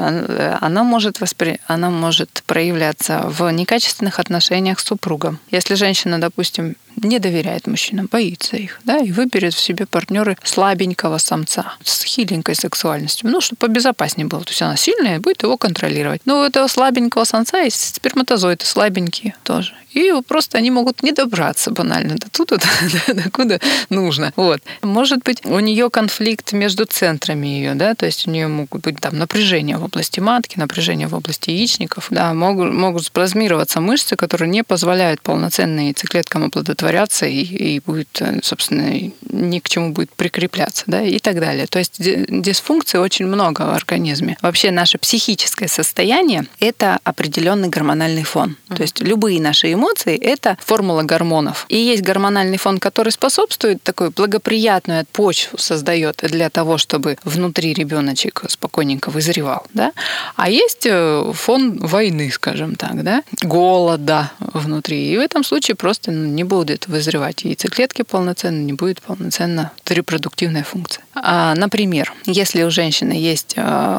она 0.60 0.84
может, 0.84 1.20
воспри... 1.20 1.60
она 1.66 1.90
может 1.90 2.42
проявляться 2.46 3.22
в 3.24 3.50
некачественных 3.50 4.20
отношениях 4.20 4.78
с 4.78 4.84
супругом. 4.84 5.38
Если 5.50 5.74
женщина, 5.74 6.20
допустим, 6.20 6.76
не 7.02 7.18
доверяет 7.18 7.66
мужчинам, 7.66 8.08
боится 8.10 8.56
их, 8.56 8.80
да, 8.84 8.98
и 8.98 9.12
выберет 9.12 9.54
в 9.54 9.60
себе 9.60 9.86
партнеры 9.86 10.36
слабенького 10.42 11.18
самца 11.18 11.74
с 11.82 12.02
хиленькой 12.04 12.54
сексуальностью, 12.54 13.30
ну, 13.30 13.40
чтобы 13.40 13.58
побезопаснее 13.58 14.26
было. 14.26 14.42
То 14.42 14.50
есть 14.50 14.62
она 14.62 14.76
сильная, 14.76 15.20
будет 15.20 15.42
его 15.42 15.56
контролировать. 15.56 16.22
Но 16.24 16.40
у 16.40 16.44
этого 16.44 16.66
слабенького 16.68 17.24
самца 17.24 17.60
есть 17.60 17.96
сперматозоиды 17.96 18.64
слабенькие 18.64 19.34
тоже. 19.42 19.74
И 19.94 20.12
просто 20.26 20.58
они 20.58 20.70
могут 20.70 21.02
не 21.02 21.12
добраться 21.12 21.70
банально 21.70 22.16
до 22.16 22.28
туда, 22.30 22.58
до, 23.08 23.30
куда 23.30 23.58
нужно. 23.88 24.32
Вот. 24.36 24.60
Может 24.82 25.22
быть, 25.22 25.44
у 25.46 25.58
нее 25.60 25.88
конфликт 25.88 26.52
между 26.52 26.84
центрами 26.84 27.46
ее, 27.46 27.74
да, 27.74 27.94
то 27.94 28.04
есть 28.04 28.26
у 28.26 28.30
нее 28.30 28.48
могут 28.48 28.82
быть 28.82 29.00
там 29.00 29.16
напряжение 29.16 29.76
в 29.76 29.84
области 29.84 30.20
матки, 30.20 30.58
напряжение 30.58 31.06
в 31.06 31.14
области 31.14 31.50
яичников, 31.50 32.08
да, 32.10 32.34
могут, 32.34 32.72
могут 32.72 33.04
спазмироваться 33.04 33.80
мышцы, 33.80 34.16
которые 34.16 34.50
не 34.50 34.64
позволяют 34.64 35.22
полноценно 35.22 35.80
яйцеклеткам 35.80 36.44
оплодотворяться 36.44 37.26
и, 37.26 37.42
и 37.42 37.80
будет, 37.80 38.20
собственно, 38.42 39.12
ни 39.30 39.58
к 39.60 39.68
чему 39.68 39.90
будет 39.90 40.12
прикрепляться, 40.14 40.84
да, 40.88 41.02
и 41.02 41.20
так 41.20 41.38
далее. 41.38 41.66
То 41.68 41.78
есть 41.78 41.96
дисфункций 41.98 42.98
очень 42.98 43.26
много 43.26 43.62
в 43.62 43.74
организме. 43.74 44.36
Вообще 44.42 44.72
наше 44.72 44.98
психическое 44.98 45.68
состояние– 45.68 46.46
это 46.58 46.98
определенный 47.04 47.68
гормональный 47.68 48.24
фон. 48.24 48.56
То 48.74 48.82
есть 48.82 49.00
любые 49.00 49.40
наши 49.40 49.72
эмоции 49.72 49.83
эмоций– 49.84 50.16
это 50.22 50.56
формула 50.60 51.02
гормонов. 51.02 51.66
И 51.68 51.76
есть 51.76 52.02
гормональный 52.02 52.56
фон, 52.56 52.78
который 52.78 53.10
способствует 53.10 53.82
такой 53.82 54.10
благоприятную 54.10 55.04
почву 55.12 55.58
создает 55.58 56.16
для 56.22 56.50
того, 56.50 56.78
чтобы 56.78 57.18
внутри 57.24 57.74
ребеночек 57.74 58.42
спокойненько 58.48 59.10
вызревал. 59.10 59.66
Да? 59.74 59.92
А 60.36 60.48
есть 60.48 60.86
э, 60.86 61.32
фон 61.34 61.78
войны, 61.78 62.30
скажем 62.30 62.76
так, 62.76 63.02
да? 63.02 63.22
голода 63.42 64.30
внутри. 64.38 65.12
И 65.12 65.16
в 65.16 65.20
этом 65.20 65.44
случае 65.44 65.74
просто 65.74 66.10
ну, 66.10 66.26
не 66.26 66.44
будет 66.44 66.88
вызревать 66.88 67.44
яйцеклетки 67.44 68.02
полноценно, 68.02 68.62
не 68.62 68.72
будет 68.72 69.02
полноценно 69.02 69.70
репродуктивная 69.86 70.64
функция. 70.64 71.04
А, 71.14 71.54
например, 71.54 72.12
если 72.26 72.62
у 72.62 72.70
женщины 72.70 73.12
есть 73.12 73.54
э, 73.56 73.98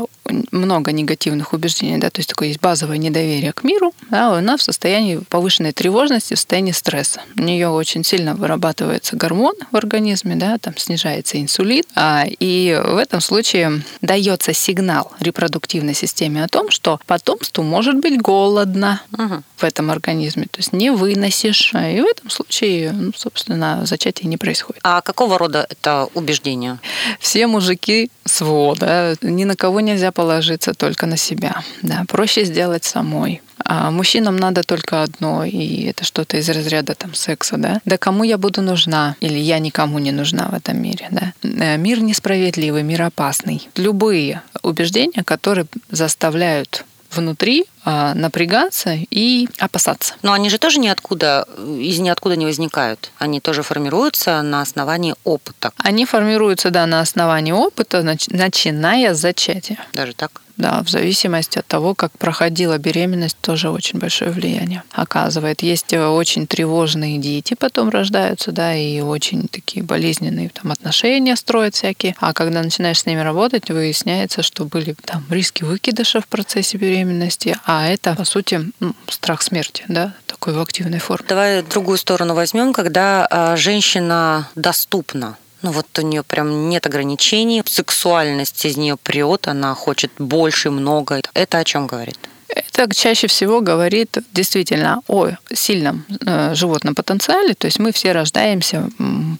много 0.51 0.91
негативных 0.91 1.53
убеждений, 1.53 1.97
да, 1.97 2.09
то 2.09 2.19
есть 2.19 2.29
такое 2.29 2.49
есть 2.49 2.59
базовое 2.59 2.97
недоверие 2.97 3.53
к 3.53 3.63
миру, 3.63 3.93
да, 4.09 4.35
она 4.37 4.57
в 4.57 4.61
состоянии 4.61 5.17
повышенной 5.17 5.71
тревожности, 5.71 6.33
в 6.33 6.37
состоянии 6.37 6.71
стресса. 6.71 7.21
У 7.37 7.41
нее 7.41 7.69
очень 7.69 8.03
сильно 8.03 8.35
вырабатывается 8.35 9.15
гормон 9.15 9.55
в 9.71 9.75
организме, 9.75 10.35
да, 10.35 10.57
там 10.57 10.77
снижается 10.77 11.39
инсулин, 11.41 11.83
а, 11.95 12.25
и 12.27 12.79
в 12.83 12.97
этом 12.97 13.21
случае 13.21 13.83
дается 14.01 14.53
сигнал 14.53 15.11
репродуктивной 15.19 15.93
системе 15.93 16.43
о 16.43 16.47
том, 16.47 16.69
что 16.69 16.99
потомству 17.05 17.63
может 17.63 17.99
быть 17.99 18.19
голодно 18.19 19.01
угу. 19.11 19.43
в 19.57 19.63
этом 19.63 19.91
организме, 19.91 20.45
то 20.45 20.59
есть 20.59 20.73
не 20.73 20.89
выносишь, 20.91 21.73
и 21.73 22.01
в 22.01 22.05
этом 22.05 22.29
случае, 22.29 22.91
ну, 22.91 23.11
собственно, 23.15 23.85
зачатие 23.85 24.27
не 24.27 24.37
происходит. 24.37 24.81
А 24.83 25.01
какого 25.01 25.37
рода 25.37 25.67
это 25.69 26.07
убеждение? 26.13 26.79
Все 27.19 27.47
мужики 27.47 28.09
СВО, 28.25 28.75
да, 28.75 29.15
ни 29.21 29.43
на 29.43 29.55
кого 29.55 29.81
нельзя 29.81 30.11
положиться 30.15 30.73
только 30.73 31.05
на 31.05 31.17
себя. 31.17 31.61
Да, 31.83 32.03
проще 32.07 32.45
сделать 32.45 32.85
самой. 32.85 33.41
А 33.63 33.91
мужчинам 33.91 34.37
надо 34.37 34.63
только 34.63 35.03
одно, 35.03 35.43
и 35.43 35.83
это 35.83 36.03
что-то 36.03 36.37
из 36.37 36.49
разряда 36.49 36.95
там 36.95 37.13
секса, 37.13 37.57
да? 37.57 37.81
Да 37.85 37.97
кому 37.97 38.23
я 38.23 38.37
буду 38.37 38.61
нужна? 38.61 39.15
Или 39.19 39.39
я 39.39 39.59
никому 39.59 39.99
не 39.99 40.11
нужна 40.11 40.47
в 40.51 40.53
этом 40.53 40.81
мире, 40.81 41.07
да? 41.11 41.33
Э, 41.43 41.77
мир 41.77 42.01
несправедливый, 42.01 42.83
мир 42.83 43.03
опасный. 43.03 43.67
Любые 43.75 44.41
убеждения, 44.63 45.23
которые 45.23 45.65
заставляют 45.91 46.85
внутри 47.11 47.65
напрягаться 47.85 48.97
и 49.09 49.47
опасаться. 49.59 50.15
Но 50.21 50.33
они 50.33 50.49
же 50.49 50.57
тоже 50.57 50.79
ниоткуда, 50.79 51.47
из 51.57 51.99
ниоткуда 51.99 52.35
не 52.35 52.45
возникают. 52.45 53.11
Они 53.17 53.39
тоже 53.39 53.61
формируются 53.63 54.41
на 54.41 54.61
основании 54.61 55.15
опыта. 55.23 55.71
Они 55.77 56.05
формируются, 56.05 56.71
да, 56.71 56.85
на 56.85 56.99
основании 56.99 57.51
опыта, 57.51 58.01
начиная 58.03 59.13
с 59.13 59.19
зачатия. 59.19 59.77
Даже 59.93 60.13
так? 60.13 60.41
Да, 60.57 60.81
в 60.83 60.89
зависимости 60.89 61.59
от 61.59 61.67
того, 61.67 61.95
как 61.95 62.17
проходила 62.17 62.77
беременность, 62.77 63.37
тоже 63.41 63.69
очень 63.69 63.99
большое 63.99 64.31
влияние 64.31 64.83
оказывает. 64.91 65.61
Есть 65.61 65.91
э, 65.91 66.07
очень 66.07 66.47
тревожные 66.47 67.17
дети, 67.17 67.55
потом 67.59 67.89
рождаются, 67.89 68.53
да, 68.53 68.73
и 68.73 69.01
очень 69.01 69.49
такие 69.49 69.83
болезненные 69.83 70.49
там 70.49 70.71
отношения 70.71 71.35
строят 71.35 71.75
всякие. 71.75 72.15
А 72.19 72.33
когда 72.33 72.61
начинаешь 72.63 72.99
с 72.99 73.05
ними 73.05 73.19
работать, 73.19 73.69
выясняется, 73.69 74.43
что 74.43 74.63
были 74.63 74.95
там 75.03 75.25
риски 75.29 75.63
выкидыша 75.63 76.21
в 76.21 76.27
процессе 76.27 76.77
беременности, 76.77 77.57
а 77.65 77.87
это, 77.87 78.15
по 78.15 78.23
сути, 78.23 78.71
ну, 78.79 78.95
страх 79.09 79.41
смерти, 79.41 79.83
да, 79.89 80.13
такой 80.25 80.53
в 80.53 80.61
активной 80.61 80.99
форме. 80.99 81.25
Давай 81.27 81.63
другую 81.63 81.97
сторону 81.97 82.33
возьмем, 82.33 82.71
когда 82.71 83.27
а, 83.29 83.57
женщина 83.57 84.47
доступна 84.55 85.37
ну 85.65 85.71
вот 85.71 85.87
у 85.97 86.01
нее 86.03 86.21
прям 86.21 86.69
нет 86.69 86.85
ограничений, 86.85 87.63
сексуальность 87.65 88.63
из 88.65 88.77
нее 88.77 88.97
прет, 89.01 89.47
она 89.47 89.73
хочет 89.73 90.11
больше, 90.19 90.69
много. 90.69 91.21
Это 91.33 91.57
о 91.57 91.63
чем 91.63 91.87
говорит? 91.87 92.19
Это 92.47 92.87
чаще 92.93 93.25
всего 93.25 93.61
говорит 93.61 94.19
действительно 94.31 95.01
о 95.07 95.29
сильном 95.51 96.05
э, 96.23 96.53
животном 96.53 96.93
потенциале. 96.93 97.55
То 97.55 97.65
есть 97.65 97.79
мы 97.79 97.91
все 97.91 98.11
рождаемся 98.11 98.87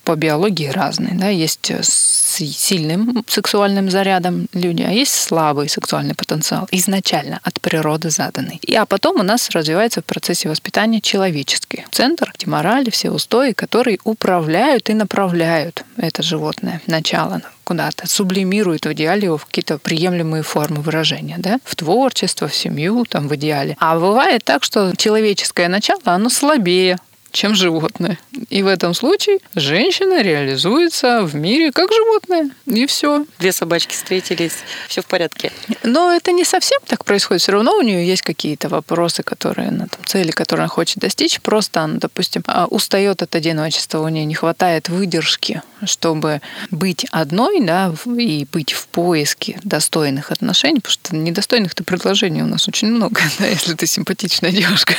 по 0.04 0.16
биологии 0.16 0.68
разные. 0.68 1.14
Да? 1.14 1.30
Есть 1.30 1.72
с 2.36 2.58
сильным 2.58 3.24
сексуальным 3.28 3.90
зарядом 3.90 4.48
люди, 4.54 4.84
а 4.84 4.92
есть 4.92 5.14
слабый 5.14 5.70
сексуальный 5.70 6.16
потенциал, 6.16 6.68
изначально 6.72 7.40
от 7.44 7.62
природы 7.62 8.10
заданный. 8.10 8.60
И, 8.62 8.76
а 8.76 8.86
потом 8.86 9.20
у 9.20 9.24
нас 9.24 9.50
развивается 9.52 10.02
в 10.02 10.06
процессе 10.06 10.50
воспитания 10.50 11.02
человеческий 11.02 11.86
центр, 11.92 12.32
эти 12.36 12.48
морали, 12.48 12.90
все 12.90 13.12
устои, 13.12 13.54
которые 13.54 14.00
управляют 14.04 14.90
и 14.90 14.94
направляют 14.94 15.86
это 15.98 16.24
животное 16.24 16.82
начало 16.88 17.42
куда-то, 17.64 18.08
сублимирует 18.08 18.86
в 18.86 18.94
идеале 18.94 19.26
его 19.26 19.38
в 19.38 19.46
какие-то 19.46 19.80
приемлемые 19.80 20.44
формы 20.44 20.82
выражения, 20.82 21.38
да, 21.40 21.60
в 21.64 21.76
творчество, 21.76 22.48
в 22.48 22.56
семью, 22.56 23.06
там, 23.10 23.28
в 23.28 23.36
идеале. 23.36 23.76
А 23.80 23.98
бывает 23.98 24.44
так, 24.44 24.64
что 24.64 24.94
человеческое 24.96 25.68
начало, 25.68 26.02
оно 26.06 26.30
слабее 26.30 26.98
чем 27.36 27.54
животное. 27.54 28.18
И 28.50 28.64
в 28.64 28.68
этом 28.68 28.94
случае 28.94 29.40
женщина 29.54 30.22
реализуется 30.22 31.22
в 31.24 31.36
мире 31.36 31.72
как 31.72 31.92
животное. 31.92 32.50
И 32.66 32.86
все. 32.88 33.26
Две 33.40 33.52
собачки 33.52 33.94
встретились, 33.94 34.54
все 34.88 35.02
в 35.02 35.06
порядке. 35.06 35.52
Но 35.84 36.12
это 36.12 36.32
не 36.32 36.44
совсем 36.44 36.80
так 36.88 37.06
происходит. 37.06 37.44
Все 37.44 37.52
равно 37.52 37.76
у 37.78 37.82
нее 37.82 38.08
есть 38.08 38.22
какие-то 38.22 38.70
вопросы, 38.70 39.22
которые 39.22 39.68
она 39.68 39.88
там, 39.88 40.04
цели, 40.06 40.32
которые 40.32 40.64
она 40.64 40.70
хочет 40.70 41.00
достичь. 41.00 41.40
Просто 41.42 41.82
она, 41.82 42.00
допустим, 42.00 42.44
а, 42.48 42.66
устает 42.66 43.22
от 43.22 43.36
одиночества, 43.36 44.00
у 44.00 44.08
нее 44.08 44.26
не 44.26 44.34
хватает 44.34 44.90
выдержки, 44.90 45.62
чтобы 45.84 46.42
быть 46.72 47.06
одной, 47.12 47.62
да, 47.62 47.94
и 48.18 48.48
быть 48.52 48.72
в 48.72 48.88
поиске 48.88 49.60
достойных 49.64 50.32
отношений, 50.32 50.80
потому 50.80 50.94
что 50.94 51.16
недостойных-то 51.16 51.84
предложений 51.84 52.44
у 52.44 52.48
нас 52.48 52.68
очень 52.68 52.88
много, 52.88 53.22
да, 53.40 53.48
если 53.48 53.74
ты 53.74 53.86
симпатичная 53.86 54.52
девушка. 54.52 54.96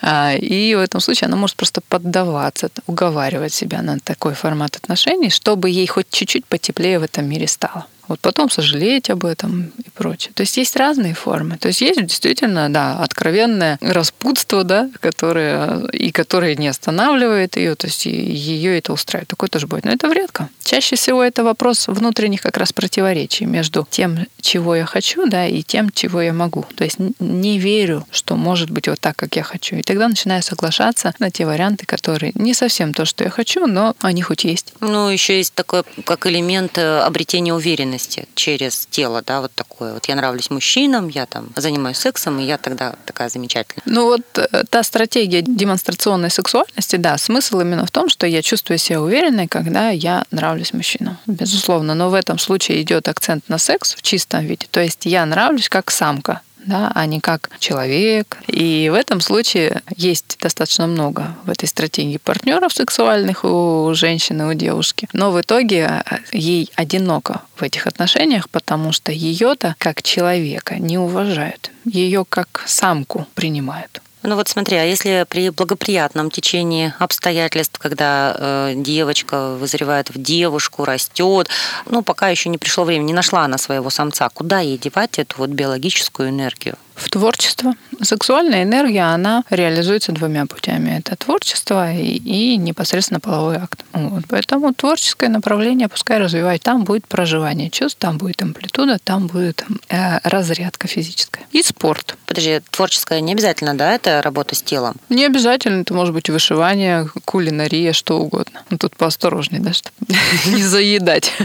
А, 0.00 0.34
и 0.34 0.74
в 0.74 0.78
этом 0.78 1.00
случае 1.00 1.26
она 1.26 1.36
может 1.36 1.56
просто 1.56 1.73
просто 1.74 1.80
поддаваться, 1.88 2.70
уговаривать 2.86 3.52
себя 3.52 3.82
на 3.82 3.98
такой 3.98 4.34
формат 4.34 4.76
отношений, 4.76 5.30
чтобы 5.30 5.70
ей 5.70 5.86
хоть 5.86 6.08
чуть-чуть 6.10 6.46
потеплее 6.46 6.98
в 6.98 7.02
этом 7.02 7.28
мире 7.28 7.46
стало. 7.46 7.86
Вот 8.08 8.20
потом 8.20 8.50
сожалеть 8.50 9.10
об 9.10 9.24
этом 9.24 9.72
и 9.78 9.90
прочее. 9.90 10.32
То 10.34 10.42
есть 10.42 10.56
есть 10.56 10.76
разные 10.76 11.14
формы. 11.14 11.56
То 11.56 11.68
есть 11.68 11.80
есть 11.80 12.00
действительно, 12.00 12.72
да, 12.72 12.98
откровенное 12.98 13.78
распутство, 13.80 14.64
да, 14.64 14.90
которое 15.00 15.86
и 15.88 16.10
которое 16.10 16.54
не 16.56 16.68
останавливает 16.68 17.56
ее, 17.56 17.74
то 17.74 17.86
есть 17.86 18.06
ее 18.06 18.78
это 18.78 18.92
устраивает. 18.92 19.28
Такое 19.28 19.48
тоже 19.48 19.66
будет. 19.66 19.84
Но 19.84 19.92
это 19.92 20.12
редко. 20.12 20.48
Чаще 20.62 20.96
всего 20.96 21.22
это 21.22 21.44
вопрос 21.44 21.88
внутренних 21.88 22.42
как 22.42 22.56
раз 22.56 22.72
противоречий 22.72 23.46
между 23.46 23.86
тем, 23.90 24.26
чего 24.40 24.76
я 24.76 24.84
хочу, 24.84 25.26
да, 25.26 25.46
и 25.46 25.62
тем, 25.62 25.90
чего 25.90 26.20
я 26.20 26.32
могу. 26.32 26.66
То 26.76 26.84
есть 26.84 26.98
не 27.18 27.58
верю, 27.58 28.06
что 28.10 28.36
может 28.36 28.70
быть 28.70 28.88
вот 28.88 29.00
так, 29.00 29.16
как 29.16 29.36
я 29.36 29.42
хочу. 29.42 29.76
И 29.76 29.82
тогда 29.82 30.08
начинаю 30.08 30.42
соглашаться 30.42 31.14
на 31.18 31.30
те 31.30 31.46
варианты, 31.46 31.86
которые 31.86 32.32
не 32.34 32.54
совсем 32.54 32.92
то, 32.92 33.04
что 33.04 33.24
я 33.24 33.30
хочу, 33.30 33.66
но 33.66 33.94
они 34.00 34.22
хоть 34.22 34.44
есть. 34.44 34.74
Ну, 34.80 35.08
еще 35.08 35.38
есть 35.38 35.54
такой, 35.54 35.82
как 36.04 36.26
элемент 36.26 36.78
э, 36.78 37.00
обретения 37.00 37.54
уверенности 37.54 37.93
через 38.34 38.86
тело, 38.90 39.22
да, 39.26 39.40
вот 39.40 39.52
такое. 39.54 39.94
Вот 39.94 40.06
я 40.06 40.14
нравлюсь 40.14 40.50
мужчинам, 40.50 41.08
я 41.08 41.26
там 41.26 41.48
занимаюсь 41.56 41.98
сексом, 41.98 42.40
и 42.40 42.44
я 42.44 42.58
тогда 42.58 42.94
такая 43.04 43.28
замечательная. 43.28 43.82
Ну 43.86 44.04
вот 44.06 44.22
э, 44.36 44.64
та 44.68 44.82
стратегия 44.82 45.42
демонстрационной 45.42 46.30
сексуальности, 46.30 46.96
да, 46.96 47.18
смысл 47.18 47.60
именно 47.60 47.86
в 47.86 47.90
том, 47.90 48.08
что 48.08 48.26
я 48.26 48.42
чувствую 48.42 48.78
себя 48.78 49.00
уверенной, 49.00 49.48
когда 49.48 49.90
я 49.90 50.24
нравлюсь 50.30 50.72
мужчинам, 50.72 51.18
безусловно. 51.26 51.94
Но 51.94 52.10
в 52.10 52.14
этом 52.14 52.38
случае 52.38 52.82
идет 52.82 53.08
акцент 53.08 53.48
на 53.48 53.58
секс 53.58 53.94
в 53.94 54.02
чистом 54.02 54.46
виде. 54.46 54.66
То 54.70 54.80
есть 54.80 55.06
я 55.06 55.24
нравлюсь 55.26 55.68
как 55.68 55.90
самка, 55.90 56.40
да, 56.64 56.90
а 56.94 57.06
не 57.06 57.20
как 57.20 57.50
человек. 57.58 58.38
И 58.46 58.88
в 58.90 58.94
этом 58.94 59.20
случае 59.20 59.82
есть 59.96 60.38
достаточно 60.40 60.86
много 60.86 61.36
в 61.44 61.50
этой 61.50 61.68
стратегии 61.68 62.18
партнеров 62.18 62.72
сексуальных 62.72 63.44
у 63.44 63.92
женщины, 63.94 64.46
у 64.46 64.54
девушки. 64.54 65.08
Но 65.12 65.30
в 65.30 65.40
итоге 65.40 66.02
э, 66.10 66.16
ей 66.32 66.70
одиноко 66.74 67.42
в 67.56 67.62
этих 67.62 67.86
отношениях, 67.86 68.48
потому 68.50 68.92
что 68.92 69.12
ее-то 69.12 69.74
как 69.78 70.02
человека 70.02 70.76
не 70.78 70.98
уважают. 70.98 71.70
Ее 71.84 72.24
как 72.28 72.64
самку 72.66 73.26
принимают. 73.34 74.00
Ну 74.26 74.36
вот 74.36 74.48
смотри, 74.48 74.78
а 74.78 74.84
если 74.84 75.26
при 75.28 75.50
благоприятном 75.50 76.30
течении 76.30 76.94
обстоятельств, 76.98 77.78
когда 77.78 78.34
э, 78.34 78.72
девочка 78.74 79.54
вызревает 79.56 80.08
в 80.08 80.20
девушку, 80.20 80.86
растет, 80.86 81.50
ну 81.84 82.02
пока 82.02 82.28
еще 82.28 82.48
не 82.48 82.56
пришло 82.56 82.84
время, 82.84 83.02
не 83.02 83.12
нашла 83.12 83.44
она 83.44 83.58
своего 83.58 83.90
самца, 83.90 84.30
куда 84.30 84.60
ей 84.60 84.78
девать 84.78 85.18
эту 85.18 85.36
вот 85.36 85.50
биологическую 85.50 86.30
энергию? 86.30 86.76
В 86.94 87.10
творчество. 87.10 87.74
Сексуальная 88.02 88.62
энергия, 88.62 89.02
она 89.02 89.44
реализуется 89.50 90.12
двумя 90.12 90.46
путями. 90.46 90.98
Это 90.98 91.16
творчество 91.16 91.92
и, 91.92 92.16
и 92.16 92.56
непосредственно 92.56 93.20
половой 93.20 93.56
акт. 93.56 93.84
Вот. 93.92 94.24
Поэтому 94.28 94.72
творческое 94.72 95.28
направление 95.28 95.88
пускай 95.88 96.18
развивать. 96.18 96.62
Там 96.62 96.84
будет 96.84 97.06
проживание 97.06 97.70
чувств, 97.70 97.98
там 97.98 98.18
будет 98.18 98.42
амплитуда, 98.42 98.98
там 99.02 99.26
будет 99.26 99.64
э, 99.88 100.18
разрядка 100.22 100.88
физическая. 100.88 101.44
И 101.52 101.62
спорт. 101.62 102.16
Подожди, 102.26 102.60
творческое 102.70 103.20
не 103.20 103.32
обязательно, 103.32 103.74
да, 103.76 103.94
это 103.94 104.22
работа 104.22 104.54
с 104.54 104.62
телом? 104.62 104.96
Не 105.08 105.26
обязательно. 105.26 105.82
Это 105.82 105.94
может 105.94 106.14
быть 106.14 106.30
вышивание, 106.30 107.08
кулинария, 107.24 107.92
что 107.92 108.18
угодно. 108.18 108.62
Ну, 108.70 108.78
тут 108.78 108.96
поосторожней, 108.96 109.60
да, 109.60 109.72
чтобы 109.72 109.94
не 110.46 110.62
заедать. 110.62 111.32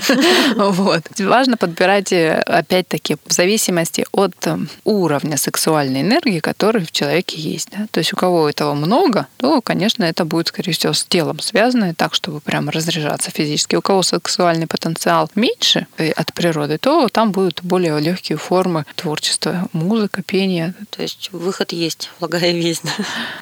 Вот. 0.55 1.03
Важно 1.19 1.57
подбирать, 1.57 2.11
э, 2.11 2.41
опять-таки, 2.41 3.17
в 3.25 3.33
зависимости 3.33 4.05
от 4.11 4.35
э, 4.45 4.57
уровня 4.83 5.37
сексуальной 5.39 6.01
энергии, 6.01 6.39
которая 6.39 6.85
в 6.85 6.91
человеке 6.91 7.37
есть. 7.37 7.69
Да? 7.71 7.87
То 7.91 7.99
есть 7.99 8.13
у 8.13 8.15
кого 8.15 8.49
этого 8.49 8.73
много, 8.73 9.27
то, 9.37 9.61
конечно, 9.61 10.03
это 10.03 10.25
будет, 10.25 10.49
скорее 10.49 10.73
всего, 10.73 10.93
с 10.93 11.03
телом 11.03 11.39
связано, 11.39 11.93
так, 11.95 12.13
чтобы 12.13 12.39
прямо 12.39 12.71
разряжаться 12.71 13.31
физически. 13.31 13.75
У 13.75 13.81
кого 13.81 14.03
сексуальный 14.03 14.67
потенциал 14.67 15.29
меньше 15.35 15.87
э, 15.97 16.11
от 16.11 16.33
природы, 16.33 16.77
то 16.77 17.07
там 17.09 17.31
будут 17.31 17.61
более 17.63 17.99
легкие 17.99 18.37
формы 18.37 18.85
творчества, 18.95 19.67
музыка, 19.73 20.21
пение. 20.21 20.73
То 20.89 21.01
есть 21.01 21.29
выход 21.31 21.71
есть, 21.71 22.09
благая 22.19 22.51
весть. 22.51 22.83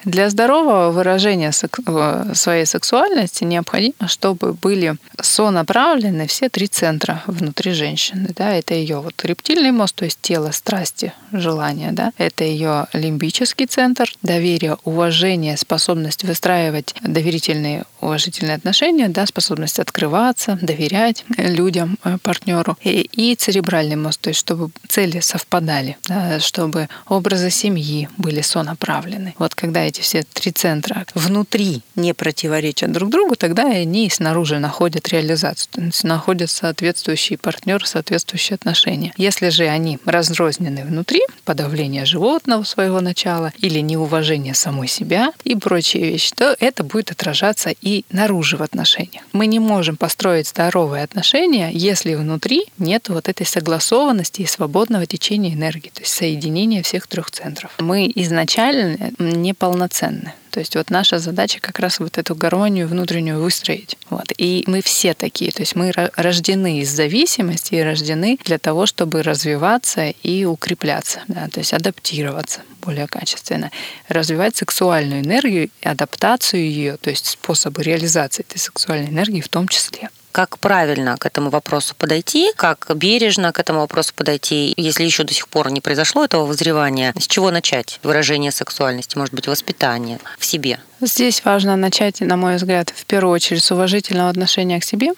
Для 0.04 0.30
здорового 0.30 0.90
выражения 0.90 1.52
своей 1.52 2.66
сексуальности 2.66 3.44
необходимо, 3.44 4.08
чтобы 4.08 4.52
были 4.52 4.96
сонаправлены 5.20 6.26
все 6.26 6.48
три 6.48 6.68
центра 6.68 7.22
внутри 7.26 7.72
женщины. 7.72 8.30
Да? 8.36 8.54
Это 8.54 8.74
ее 8.74 9.00
вот 9.00 9.14
рептильный 9.24 9.72
мозг, 9.72 9.96
то 9.96 10.04
есть 10.04 10.18
тело, 10.20 10.50
страсти, 10.52 11.12
желания, 11.32 11.87
сознания. 11.88 11.92
Да? 11.92 12.12
Это 12.18 12.44
ее 12.44 12.86
лимбический 12.92 13.66
центр, 13.66 14.10
доверие, 14.22 14.76
уважение, 14.84 15.56
способность 15.56 16.24
выстраивать 16.24 16.94
доверительные, 17.02 17.84
уважительные 18.00 18.56
отношения, 18.56 19.08
да, 19.08 19.26
способность 19.26 19.78
открываться, 19.78 20.58
доверять 20.60 21.24
людям, 21.36 21.98
э, 22.04 22.18
партнеру. 22.22 22.76
И, 22.82 23.00
и 23.12 23.34
церебральный 23.34 23.96
мозг, 23.96 24.20
то 24.20 24.28
есть 24.28 24.40
чтобы 24.40 24.70
цели 24.88 25.20
совпадали, 25.20 25.96
да, 26.04 26.40
чтобы 26.40 26.88
образы 27.08 27.50
семьи 27.50 28.08
были 28.16 28.40
сонаправлены. 28.40 29.34
Вот 29.38 29.54
когда 29.54 29.82
эти 29.82 30.00
все 30.00 30.22
три 30.22 30.52
центра 30.52 31.06
внутри 31.14 31.82
не 31.96 32.14
противоречат 32.14 32.92
друг 32.92 33.10
другу, 33.10 33.36
тогда 33.36 33.66
они 33.66 34.08
снаружи 34.10 34.58
находят 34.58 35.08
реализацию, 35.08 35.68
то 35.70 35.80
есть 35.80 36.04
находят 36.04 36.50
соответствующий 36.50 37.36
партнер, 37.36 37.84
соответствующие 37.86 38.54
отношения. 38.54 39.12
Если 39.16 39.48
же 39.48 39.66
они 39.66 39.98
разрознены 40.04 40.84
внутри, 40.84 41.20
подавление 41.44 42.04
животного 42.04 42.62
своего 42.64 43.00
начала 43.00 43.52
или 43.58 43.80
неуважение 43.80 44.54
самой 44.54 44.88
себя 44.88 45.32
и 45.44 45.54
прочие 45.54 46.10
вещи, 46.10 46.32
то 46.34 46.56
это 46.60 46.84
будет 46.84 47.10
отражаться 47.10 47.70
и 47.70 47.87
наружу 48.10 48.56
в 48.56 48.62
отношениях. 48.62 49.24
Мы 49.32 49.46
не 49.46 49.58
можем 49.58 49.96
построить 49.96 50.48
здоровые 50.48 51.02
отношения, 51.02 51.70
если 51.72 52.14
внутри 52.14 52.64
нет 52.78 53.08
вот 53.08 53.28
этой 53.28 53.46
согласованности 53.46 54.42
и 54.42 54.46
свободного 54.46 55.06
течения 55.06 55.54
энергии, 55.54 55.90
то 55.90 56.02
есть 56.02 56.12
соединения 56.12 56.82
всех 56.82 57.06
трех 57.06 57.30
центров. 57.30 57.70
Мы 57.78 58.10
изначально 58.14 59.12
неполноценны. 59.18 60.34
То 60.58 60.60
есть 60.60 60.74
вот 60.74 60.90
наша 60.90 61.20
задача 61.20 61.60
как 61.60 61.78
раз 61.78 62.00
вот 62.00 62.18
эту 62.18 62.34
гармонию 62.34 62.88
внутреннюю 62.88 63.40
выстроить. 63.40 63.96
Вот. 64.10 64.32
И 64.38 64.64
мы 64.66 64.82
все 64.82 65.14
такие. 65.14 65.52
То 65.52 65.62
есть 65.62 65.76
мы 65.76 65.92
рождены 66.16 66.80
из 66.80 66.90
зависимости 66.90 67.76
и 67.76 67.80
рождены 67.80 68.40
для 68.44 68.58
того, 68.58 68.84
чтобы 68.86 69.22
развиваться 69.22 70.08
и 70.24 70.44
укрепляться. 70.44 71.20
Да? 71.28 71.46
То 71.46 71.60
есть 71.60 71.72
адаптироваться 71.72 72.62
более 72.80 73.06
качественно. 73.06 73.70
Развивать 74.08 74.56
сексуальную 74.56 75.22
энергию, 75.22 75.70
адаптацию 75.84 76.68
ее, 76.68 76.96
то 76.96 77.10
есть 77.10 77.26
способы 77.26 77.84
реализации 77.84 78.42
этой 78.42 78.58
сексуальной 78.58 79.10
энергии 79.10 79.40
в 79.40 79.48
том 79.48 79.68
числе 79.68 80.10
как 80.32 80.58
правильно 80.58 81.16
к 81.16 81.26
этому 81.26 81.50
вопросу 81.50 81.94
подойти, 81.96 82.52
как 82.56 82.90
бережно 82.94 83.52
к 83.52 83.58
этому 83.58 83.80
вопросу 83.80 84.12
подойти, 84.14 84.72
если 84.76 85.04
еще 85.04 85.24
до 85.24 85.34
сих 85.34 85.48
пор 85.48 85.70
не 85.70 85.80
произошло 85.80 86.24
этого 86.24 86.46
возревания, 86.46 87.14
с 87.18 87.26
чего 87.26 87.50
начать? 87.50 88.00
Выражение 88.02 88.52
сексуальности, 88.52 89.16
может 89.16 89.34
быть, 89.34 89.46
воспитание 89.46 90.18
в 90.38 90.44
себе? 90.44 90.80
Здесь 91.00 91.44
важно 91.44 91.76
начать, 91.76 92.20
на 92.20 92.36
мой 92.36 92.56
взгляд, 92.56 92.92
в 92.94 93.04
первую 93.04 93.32
очередь 93.32 93.62
с 93.62 93.70
уважительного 93.70 94.30
отношения 94.30 94.80
к 94.80 94.84
себе, 94.84 95.12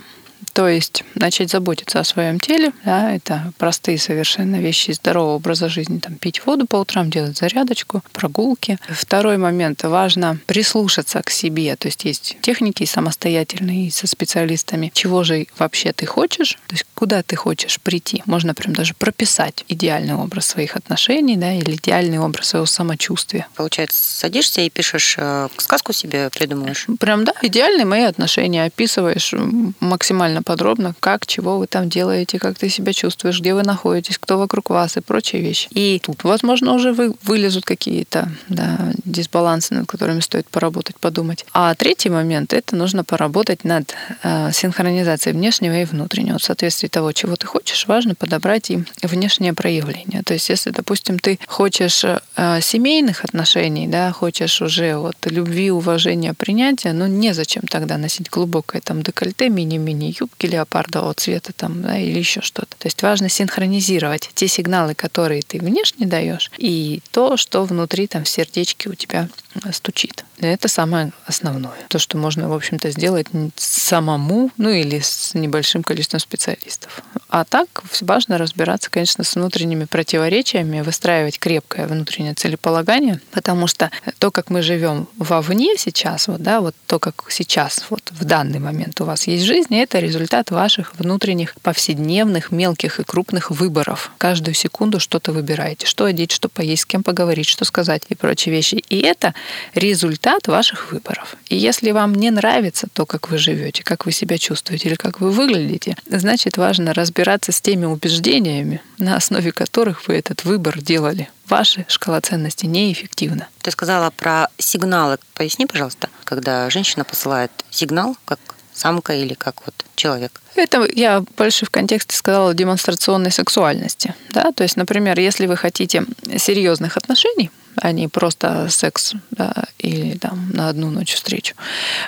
то 0.53 0.69
есть 0.69 1.05
начать 1.15 1.51
заботиться 1.51 2.01
о 2.01 2.05
своем 2.05 2.41
теле, 2.41 2.73
да, 2.85 3.13
это 3.15 3.53
простые 3.59 3.99
совершенно 3.99 4.57
вещи 4.57 4.93
здорового 4.93 5.37
образа 5.37 5.69
жизни, 5.69 5.99
там 5.99 6.15
пить 6.17 6.45
воду 6.47 6.67
по 6.67 6.77
утрам, 6.77 7.11
делать 7.11 7.39
зарядочку, 7.39 8.03
прогулки. 8.13 8.79
Второй 8.89 9.37
момент, 9.37 9.83
важно 9.83 10.39
прислушаться 10.47 11.23
к 11.23 11.31
себе, 11.31 11.77
то 11.77 11.89
есть 11.89 12.05
есть 12.05 12.37
техники 12.41 12.85
самостоятельные 12.85 13.91
со 13.91 14.07
специалистами, 14.07 14.91
чего 14.95 15.25
же 15.25 15.47
вообще 15.59 15.93
ты 15.93 16.07
хочешь, 16.07 16.59
то 16.67 16.75
есть 16.75 16.87
куда 16.95 17.23
ты 17.23 17.37
хочешь 17.37 17.81
прийти. 17.81 18.23
Можно 18.27 18.55
прям 18.55 18.75
даже 18.75 18.95
прописать 18.95 19.65
идеальный 19.69 20.15
образ 20.15 20.47
своих 20.47 20.77
отношений, 20.77 21.37
да, 21.37 21.53
или 21.53 21.75
идеальный 21.77 22.19
образ 22.19 22.49
своего 22.49 22.67
самочувствия. 22.67 23.47
Получается, 23.55 23.99
садишься 24.19 24.61
и 24.61 24.71
пишешь 24.71 25.17
э, 25.19 25.49
сказку 25.57 25.93
себе 25.93 26.31
придумываешь? 26.31 26.87
Прям, 26.99 27.25
да, 27.25 27.33
идеальные 27.43 27.85
мои 27.85 28.03
отношения 28.03 28.65
описываешь 28.65 29.35
максимально 29.81 30.30
максимально 30.31 30.43
подробно, 30.43 30.95
как, 31.01 31.27
чего 31.27 31.59
вы 31.59 31.67
там 31.67 31.89
делаете, 31.89 32.39
как 32.39 32.59
ты 32.59 32.69
себя 32.69 32.93
чувствуешь, 32.93 33.41
где 33.41 33.55
вы 33.55 33.63
находитесь, 33.63 34.19
кто 34.19 34.39
вокруг 34.39 34.71
вас 34.71 34.97
и 34.97 35.01
прочие 35.01 35.43
вещи. 35.43 35.69
И 35.71 36.01
тут, 36.03 36.25
возможно, 36.25 36.75
уже 36.75 36.93
вы, 36.93 37.15
вылезут 37.23 37.65
какие-то 37.65 38.29
да, 38.49 38.93
дисбалансы, 39.05 39.75
над 39.75 39.87
которыми 39.87 40.21
стоит 40.21 40.49
поработать, 40.49 40.97
подумать. 41.01 41.45
А 41.53 41.75
третий 41.75 42.11
момент— 42.11 42.53
это 42.55 42.77
нужно 42.77 43.05
поработать 43.05 43.65
над 43.65 43.95
э, 44.23 44.53
синхронизацией 44.53 45.37
внешнего 45.37 45.75
и 45.75 45.85
внутреннего. 45.85 46.39
В 46.39 46.43
соответствии 46.43 46.89
того, 46.89 47.13
чего 47.13 47.37
ты 47.37 47.47
хочешь, 47.47 47.87
важно 47.87 48.15
подобрать 48.15 48.71
и 48.71 48.85
внешнее 49.03 49.53
проявление. 49.53 50.23
То 50.23 50.35
есть, 50.35 50.49
если, 50.51 50.71
допустим, 50.71 51.19
ты 51.19 51.39
хочешь 51.47 52.05
э, 52.05 52.61
семейных 52.61 53.25
отношений, 53.25 53.89
да, 53.89 54.13
хочешь 54.13 54.63
уже 54.63 54.97
вот 54.97 55.17
любви, 55.25 55.71
уважения, 55.71 56.35
принятия, 56.35 56.93
ну, 56.93 57.07
незачем 57.07 57.63
тогда 57.63 57.99
носить 57.99 58.31
глубокое 58.31 58.81
там 58.81 59.03
декольте, 59.03 59.49
мини-мини 59.49 60.11
юбки 60.21 60.47
леопардового 60.47 61.15
цвета 61.15 61.53
там, 61.53 61.83
да, 61.83 61.99
или 61.99 62.19
еще 62.19 62.41
что-то. 62.41 62.77
То 62.79 62.87
есть 62.87 63.03
важно 63.03 63.29
синхронизировать 63.29 64.31
те 64.35 64.49
сигналы, 64.49 64.95
которые 64.95 65.43
ты 65.43 65.59
внешне 65.59 66.07
даешь, 66.07 66.51
и 66.59 67.03
то, 67.11 67.37
что 67.37 67.65
внутри 67.65 68.07
там 68.07 68.25
в 68.25 68.29
сердечке 68.29 68.91
у 68.91 68.95
тебя 68.95 69.29
стучит. 69.73 70.25
Это 70.39 70.69
самое 70.69 71.13
основное. 71.27 71.75
То, 71.89 71.99
что 71.99 72.17
можно, 72.17 72.49
в 72.49 72.53
общем-то, 72.53 72.91
сделать 72.91 73.27
самому, 73.57 74.51
ну 74.57 74.71
или 74.71 75.01
с 75.01 75.35
небольшим 75.35 75.83
количеством 75.83 76.21
специалистов. 76.21 77.03
А 77.29 77.45
так 77.45 77.83
важно 78.01 78.39
разбираться, 78.39 78.91
конечно, 78.91 79.25
с 79.25 79.35
внутренними 79.35 79.85
противоречиями, 79.85 80.81
выстраивать 80.81 81.39
крепкое 81.39 81.87
внутреннее 81.87 82.35
целеполагание, 82.35 83.21
потому 83.33 83.67
что 83.67 83.91
то, 84.19 84.31
как 84.31 84.51
мы 84.51 84.63
живем 84.63 85.09
вовне 85.17 85.77
сейчас, 85.77 86.29
вот, 86.29 86.43
да, 86.43 86.61
вот 86.61 86.75
то, 86.87 86.99
как 86.99 87.27
сейчас, 87.31 87.85
вот 87.91 88.03
в 88.11 88.25
данный 88.25 88.61
момент 88.61 89.01
у 89.01 89.05
вас 89.05 89.27
есть 89.27 89.45
жизнь, 89.45 89.75
это 89.77 89.99
результат 90.11 90.51
ваших 90.51 90.93
внутренних 90.99 91.55
повседневных 91.63 92.51
мелких 92.51 92.99
и 92.99 93.05
крупных 93.05 93.51
выборов. 93.51 94.11
Каждую 94.19 94.55
секунду 94.55 94.99
что-то 94.99 95.33
выбираете, 95.33 95.87
что 95.87 96.05
одеть, 96.05 96.33
что 96.33 96.49
поесть, 96.49 96.83
с 96.83 96.87
кем 96.87 97.03
поговорить, 97.03 97.47
что 97.47 97.65
сказать 97.65 98.03
и 98.09 98.15
прочие 98.15 98.55
вещи. 98.55 98.83
И 98.89 98.99
это 99.01 99.35
результат 99.75 100.49
ваших 100.49 100.91
выборов. 100.93 101.37
И 101.49 101.57
если 101.57 101.93
вам 101.93 102.15
не 102.15 102.31
нравится 102.31 102.89
то, 102.93 103.07
как 103.07 103.31
вы 103.31 103.39
живете, 103.39 103.83
как 103.85 104.07
вы 104.07 104.13
себя 104.13 104.37
чувствуете 104.39 104.89
или 104.89 104.97
как 104.97 105.21
вы 105.21 105.31
выглядите, 105.31 105.97
значит 106.07 106.57
важно 106.57 106.93
разбираться 106.93 107.53
с 107.53 107.61
теми 107.61 107.85
убеждениями, 107.85 108.83
на 108.99 109.17
основе 109.17 109.53
которых 109.53 110.09
вы 110.09 110.15
этот 110.15 110.45
выбор 110.45 110.81
делали. 110.81 111.29
Ваша 111.49 111.85
шкала 111.89 112.21
ценностей 112.21 112.69
неэффективна. 112.69 113.49
Ты 113.63 113.71
сказала 113.73 114.11
про 114.11 114.49
сигналы. 114.59 115.19
Поясни, 115.35 115.67
пожалуйста, 115.67 116.09
когда 116.25 116.71
женщина 116.71 117.05
посылает 117.05 117.51
сигнал, 117.71 118.17
как 118.25 118.39
самка 118.81 119.13
или 119.13 119.35
как 119.35 119.67
вот 119.67 119.75
человек? 119.95 120.41
Это 120.55 120.87
я 120.95 121.23
больше 121.37 121.67
в 121.67 121.71
контексте 121.71 122.17
сказала 122.17 122.55
демонстрационной 122.55 123.31
сексуальности. 123.31 124.15
Да? 124.31 124.53
То 124.53 124.63
есть, 124.63 124.77
например, 124.77 125.19
если 125.19 125.47
вы 125.47 125.57
хотите 125.57 126.05
серьезных 126.39 126.97
отношений, 126.97 127.51
а 127.77 127.93
не 127.93 128.09
просто 128.09 128.69
секс 128.69 129.15
да, 129.31 129.53
или 129.79 130.19
там 130.19 130.51
на 130.53 130.69
одну 130.69 130.91
ночь 130.91 131.15
встречу, 131.15 131.55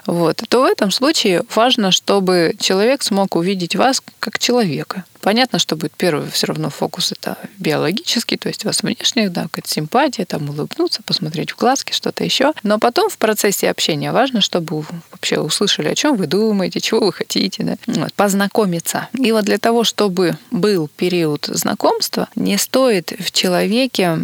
вот, 0.07 0.43
то 0.49 0.63
в 0.63 0.65
этом 0.65 0.91
случае 0.91 1.43
важно, 1.55 1.93
чтобы 1.93 2.55
человек 2.59 3.03
смог 3.03 3.37
увидеть 3.37 3.77
вас 3.77 4.03
как 4.19 4.39
человека. 4.39 5.05
Понятно, 5.21 5.61
что 5.61 5.77
будет 5.77 5.93
первый 5.97 6.29
все 6.31 6.49
равно 6.49 6.69
фокус 6.69 7.13
это 7.13 7.39
биологический, 7.59 8.37
то 8.37 8.49
есть 8.49 8.65
вас 8.65 8.83
внешне, 8.83 9.29
да, 9.29 9.43
какая-то 9.43 9.69
симпатия, 9.69 10.25
там 10.25 10.51
улыбнуться, 10.51 11.01
посмотреть 11.05 11.53
в 11.53 11.57
глазки, 11.57 11.93
что-то 11.93 12.25
еще. 12.25 12.53
Но 12.65 12.81
потом 12.81 13.09
в 13.09 13.19
процессе 13.19 13.71
общения 13.71 14.11
важно, 14.11 14.41
чтобы 14.41 14.85
вообще 15.13 15.39
услышали, 15.39 15.89
о 15.89 15.95
чем 15.95 16.17
вы 16.17 16.27
думаете, 16.27 16.81
чего 16.81 17.07
вы 17.07 17.13
хотите, 17.13 17.63
да, 17.63 17.77
вот, 17.87 18.13
познакомиться. 18.33 19.09
И 19.13 19.31
вот 19.33 19.45
для 19.45 19.59
того, 19.59 19.85
чтобы 19.85 20.39
был 20.51 20.89
период 20.97 21.49
знакомства, 21.53 22.29
не 22.35 22.57
стоит 22.57 23.13
в 23.19 23.31
человеке 23.31 24.19